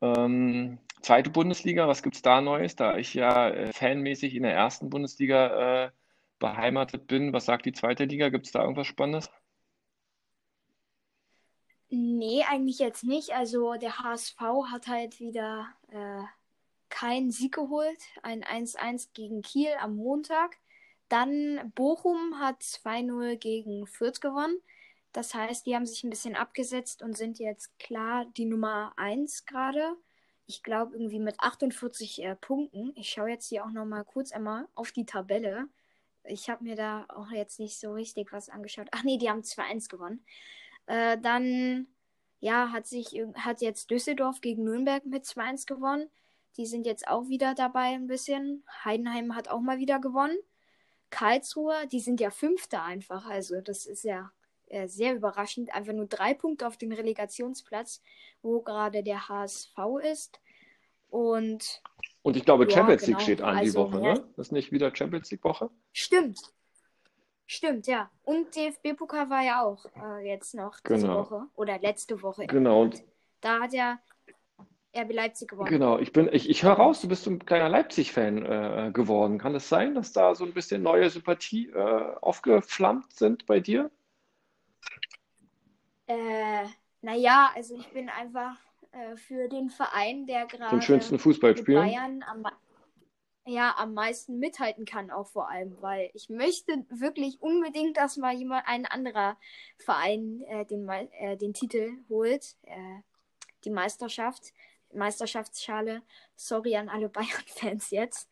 Ähm, 0.00 0.78
zweite 1.02 1.30
Bundesliga, 1.30 1.88
was 1.88 2.02
gibt's 2.02 2.22
da 2.22 2.40
Neues? 2.40 2.76
Da 2.76 2.96
ich 2.96 3.14
ja 3.14 3.50
äh, 3.50 3.72
fanmäßig 3.72 4.34
in 4.34 4.44
der 4.44 4.54
ersten 4.54 4.90
Bundesliga 4.90 5.92
beheimatet 6.40 7.06
bin, 7.06 7.32
was 7.32 7.44
sagt 7.44 7.66
die 7.66 7.72
zweite 7.72 8.04
Liga? 8.04 8.30
Gibt's 8.30 8.50
da 8.50 8.62
irgendwas 8.62 8.88
Spannendes? 8.88 9.30
Nee, 11.90 12.44
eigentlich 12.48 12.78
jetzt 12.78 13.04
nicht. 13.04 13.30
Also 13.34 13.74
der 13.74 13.98
HSV 13.98 14.40
hat 14.70 14.88
halt 14.88 15.20
wieder 15.20 15.68
äh, 15.90 16.22
keinen 16.88 17.30
Sieg 17.30 17.54
geholt. 17.54 17.98
Ein 18.22 18.42
1-1 18.44 19.10
gegen 19.14 19.42
Kiel 19.42 19.70
am 19.80 19.96
Montag. 19.96 20.56
Dann 21.08 21.72
Bochum 21.74 22.38
hat 22.38 22.62
2-0 22.62 23.36
gegen 23.36 23.86
Fürth 23.86 24.20
gewonnen. 24.20 24.60
Das 25.12 25.34
heißt, 25.34 25.66
die 25.66 25.74
haben 25.74 25.86
sich 25.86 26.04
ein 26.04 26.10
bisschen 26.10 26.36
abgesetzt 26.36 27.02
und 27.02 27.16
sind 27.16 27.40
jetzt 27.40 27.76
klar 27.80 28.26
die 28.36 28.44
Nummer 28.44 28.92
1 28.96 29.44
gerade. 29.44 29.96
Ich 30.46 30.62
glaube 30.62 30.94
irgendwie 30.94 31.18
mit 31.18 31.40
48 31.40 32.22
äh, 32.22 32.36
Punkten. 32.36 32.92
Ich 32.94 33.10
schaue 33.10 33.30
jetzt 33.30 33.48
hier 33.48 33.64
auch 33.64 33.70
noch 33.70 33.84
mal 33.84 34.04
kurz 34.04 34.30
einmal 34.30 34.68
auf 34.74 34.92
die 34.92 35.06
Tabelle. 35.06 35.68
Ich 36.24 36.50
habe 36.50 36.64
mir 36.64 36.76
da 36.76 37.06
auch 37.08 37.30
jetzt 37.30 37.58
nicht 37.60 37.78
so 37.78 37.92
richtig 37.92 38.32
was 38.32 38.48
angeschaut. 38.48 38.88
Ach 38.92 39.02
nee, 39.04 39.18
die 39.18 39.30
haben 39.30 39.42
2-1 39.42 39.88
gewonnen. 39.88 40.24
Äh, 40.86 41.18
dann, 41.18 41.86
ja, 42.40 42.72
hat 42.72 42.86
sich 42.86 43.22
hat 43.34 43.60
jetzt 43.60 43.90
Düsseldorf 43.90 44.40
gegen 44.40 44.64
Nürnberg 44.64 45.04
mit 45.06 45.24
2-1 45.24 45.66
gewonnen. 45.66 46.10
Die 46.56 46.66
sind 46.66 46.86
jetzt 46.86 47.08
auch 47.08 47.28
wieder 47.28 47.54
dabei 47.54 47.94
ein 47.94 48.06
bisschen. 48.06 48.64
Heidenheim 48.84 49.34
hat 49.34 49.48
auch 49.48 49.60
mal 49.60 49.78
wieder 49.78 50.00
gewonnen. 50.00 50.36
Karlsruhe, 51.10 51.86
die 51.90 52.00
sind 52.00 52.20
ja 52.20 52.30
Fünfter 52.30 52.82
einfach. 52.82 53.26
Also, 53.26 53.60
das 53.60 53.86
ist 53.86 54.04
ja 54.04 54.32
äh, 54.68 54.88
sehr 54.88 55.14
überraschend. 55.14 55.74
Einfach 55.74 55.92
nur 55.92 56.06
drei 56.06 56.34
Punkte 56.34 56.66
auf 56.66 56.76
den 56.76 56.92
Relegationsplatz, 56.92 58.02
wo 58.42 58.60
gerade 58.62 59.02
der 59.02 59.28
HSV 59.28 59.76
ist. 60.02 60.40
Und 61.10 61.82
Und 62.22 62.36
ich 62.36 62.44
glaube, 62.44 62.66
Ja, 62.66 62.70
Champions 62.70 63.06
League 63.06 63.18
genau. 63.18 63.20
steht 63.20 63.42
an 63.42 63.60
die 63.60 63.72
Also, 63.72 63.74
Woche, 63.74 64.00
ja. 64.00 64.14
ne? 64.14 64.24
Ist 64.36 64.52
nicht 64.52 64.72
wieder 64.72 64.94
Champions 64.94 65.30
League 65.30 65.44
Woche? 65.44 65.70
stimmt. 65.92 66.40
Stimmt, 67.46 67.86
ja. 67.86 68.10
Und 68.22 68.54
DFB-Pokal 68.54 69.28
war 69.28 69.42
ja 69.42 69.62
auch 69.62 69.84
äh, 69.96 70.26
jetzt 70.26 70.54
noch 70.54 70.78
diese 70.80 71.08
Genau. 71.08 71.14
Woche. 71.14 71.46
Oder 71.54 71.78
letzte 71.80 72.22
Woche. 72.22 72.46
Genau, 72.46 72.82
und 72.82 73.02
Da 73.40 73.60
hat 73.60 73.72
ja 73.72 73.98
RB 74.96 75.12
Leipzig 75.12 75.48
gewonnen. 75.48 75.68
Genau, 75.68 75.98
ich 75.98 76.12
bin, 76.12 76.28
ich, 76.32 76.48
ich 76.50 76.62
höre 76.64 76.72
raus, 76.72 77.00
du 77.00 77.08
bist 77.08 77.26
ein 77.26 77.44
kleiner 77.46 77.68
Leipzig-Fan 77.68 78.44
äh, 78.44 78.90
geworden. 78.92 79.38
Kann 79.38 79.54
es 79.54 79.68
sein, 79.68 79.94
dass 79.94 80.12
da 80.12 80.34
so 80.34 80.44
ein 80.44 80.52
bisschen 80.54 80.82
neue 80.82 81.08
Sympathie 81.10 81.68
äh, 81.70 82.16
aufgeflammt 82.20 83.12
sind 83.12 83.46
bei 83.46 83.60
dir? 83.60 83.90
Äh, 86.06 86.66
naja, 87.02 87.50
also 87.54 87.74
ich 87.76 87.88
bin 87.92 88.08
einfach 88.08 88.56
äh, 88.92 89.16
für 89.16 89.48
den 89.48 89.70
Verein, 89.70 90.26
der 90.26 90.46
gerade 90.46 90.76
Den 90.76 90.82
schönsten 90.82 91.18
Fußball 91.18 91.56
spielen? 91.56 91.80
Bayern 91.80 92.22
am, 92.22 92.44
ja, 93.46 93.74
am 93.76 93.94
meisten 93.94 94.38
mithalten 94.38 94.84
kann, 94.84 95.10
auch 95.10 95.26
vor 95.26 95.48
allem, 95.48 95.76
weil 95.80 96.10
ich 96.14 96.28
möchte 96.28 96.84
wirklich 96.88 97.40
unbedingt, 97.40 97.96
dass 97.96 98.16
mal 98.16 98.34
jemand, 98.34 98.66
ein 98.66 98.86
anderer 98.86 99.36
Verein 99.78 100.42
äh, 100.48 100.64
den, 100.64 100.88
äh, 100.88 101.36
den 101.36 101.54
Titel 101.54 101.92
holt, 102.08 102.56
äh, 102.62 103.00
die 103.64 103.70
Meisterschaft, 103.70 104.52
Meisterschaftsschale. 104.92 106.02
Sorry 106.36 106.76
an 106.76 106.88
alle 106.88 107.08
Bayern-Fans 107.10 107.90
jetzt. 107.90 108.28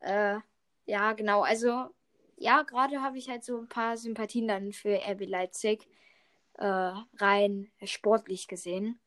Äh, 0.00 0.38
ja, 0.86 1.12
genau, 1.12 1.42
also 1.42 1.90
ja, 2.36 2.62
gerade 2.62 3.02
habe 3.02 3.18
ich 3.18 3.28
halt 3.28 3.44
so 3.44 3.58
ein 3.58 3.68
paar 3.68 3.96
Sympathien 3.96 4.48
dann 4.48 4.72
für 4.72 4.98
RB 5.06 5.26
Leipzig 5.26 5.86
äh, 6.54 6.92
rein 7.18 7.70
sportlich 7.84 8.48
gesehen. 8.48 8.98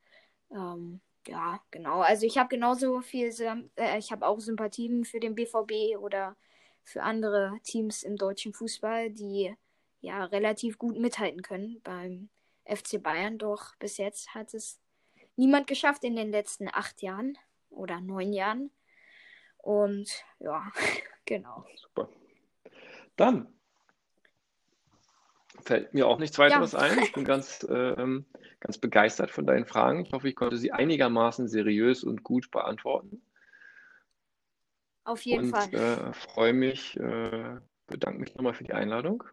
Ähm, 0.53 1.01
ja, 1.27 1.59
genau. 1.71 2.01
Also 2.01 2.25
ich 2.25 2.37
habe 2.37 2.49
genauso 2.49 3.01
viel, 3.01 3.33
äh, 3.75 3.97
ich 3.97 4.11
habe 4.11 4.27
auch 4.27 4.39
Sympathien 4.39 5.05
für 5.05 5.19
den 5.19 5.35
BVB 5.35 5.97
oder 5.97 6.35
für 6.83 7.01
andere 7.03 7.59
Teams 7.63 8.03
im 8.03 8.17
deutschen 8.17 8.53
Fußball, 8.53 9.09
die 9.09 9.55
ja 10.01 10.25
relativ 10.25 10.77
gut 10.77 10.97
mithalten 10.97 11.41
können 11.41 11.81
beim 11.83 12.29
FC 12.65 13.01
Bayern. 13.01 13.37
Doch 13.37 13.75
bis 13.77 13.97
jetzt 13.97 14.33
hat 14.35 14.53
es 14.53 14.79
niemand 15.35 15.67
geschafft 15.67 16.03
in 16.03 16.15
den 16.15 16.31
letzten 16.31 16.67
acht 16.67 17.01
Jahren 17.01 17.37
oder 17.69 18.01
neun 18.01 18.33
Jahren. 18.33 18.71
Und 19.57 20.23
ja, 20.39 20.71
genau. 21.25 21.65
Super. 21.75 22.09
Dann 23.15 23.47
fällt 25.65 25.93
mir 25.93 26.07
auch 26.07 26.19
nichts 26.19 26.37
weiteres 26.39 26.75
ein. 26.75 26.97
Ich 26.99 27.13
bin 27.13 27.25
ganz, 27.25 27.65
ähm, 27.69 28.25
ganz 28.59 28.77
begeistert 28.77 29.31
von 29.31 29.45
deinen 29.45 29.65
Fragen. 29.65 30.05
Ich 30.05 30.11
hoffe, 30.13 30.27
ich 30.29 30.35
konnte 30.35 30.57
sie 30.57 30.71
einigermaßen 30.71 31.47
seriös 31.47 32.03
und 32.03 32.23
gut 32.23 32.51
beantworten. 32.51 33.21
Auf 35.05 35.21
jeden 35.23 35.43
und 35.43 35.51
Fall. 35.51 35.73
äh, 35.73 36.13
freue 36.13 36.53
mich, 36.53 36.97
äh, 36.97 37.57
bedanke 37.87 38.19
mich 38.19 38.35
nochmal 38.35 38.53
für 38.53 38.63
die 38.63 38.73
Einladung. 38.73 39.23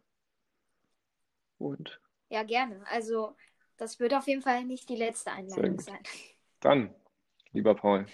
Und 1.59 2.01
Ja, 2.29 2.43
gerne. 2.43 2.83
Also, 2.91 3.37
das 3.77 3.99
wird 4.01 4.15
auf 4.15 4.27
jeden 4.27 4.43
Fall 4.43 4.65
nicht 4.65 4.89
die 4.89 4.97
letzte 4.97 5.33
Einladung 5.33 5.81
sein. 5.81 6.01
dann, 6.61 6.95
lieber 7.53 7.75
Paul, 7.75 8.07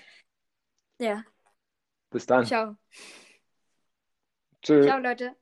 Ja, 0.99 1.25
bis 2.11 2.27
dann. 2.27 2.45
ciao. 2.47 2.77
Tschö. 4.63 4.83
Ciao, 4.83 4.99
Leute. 4.99 5.37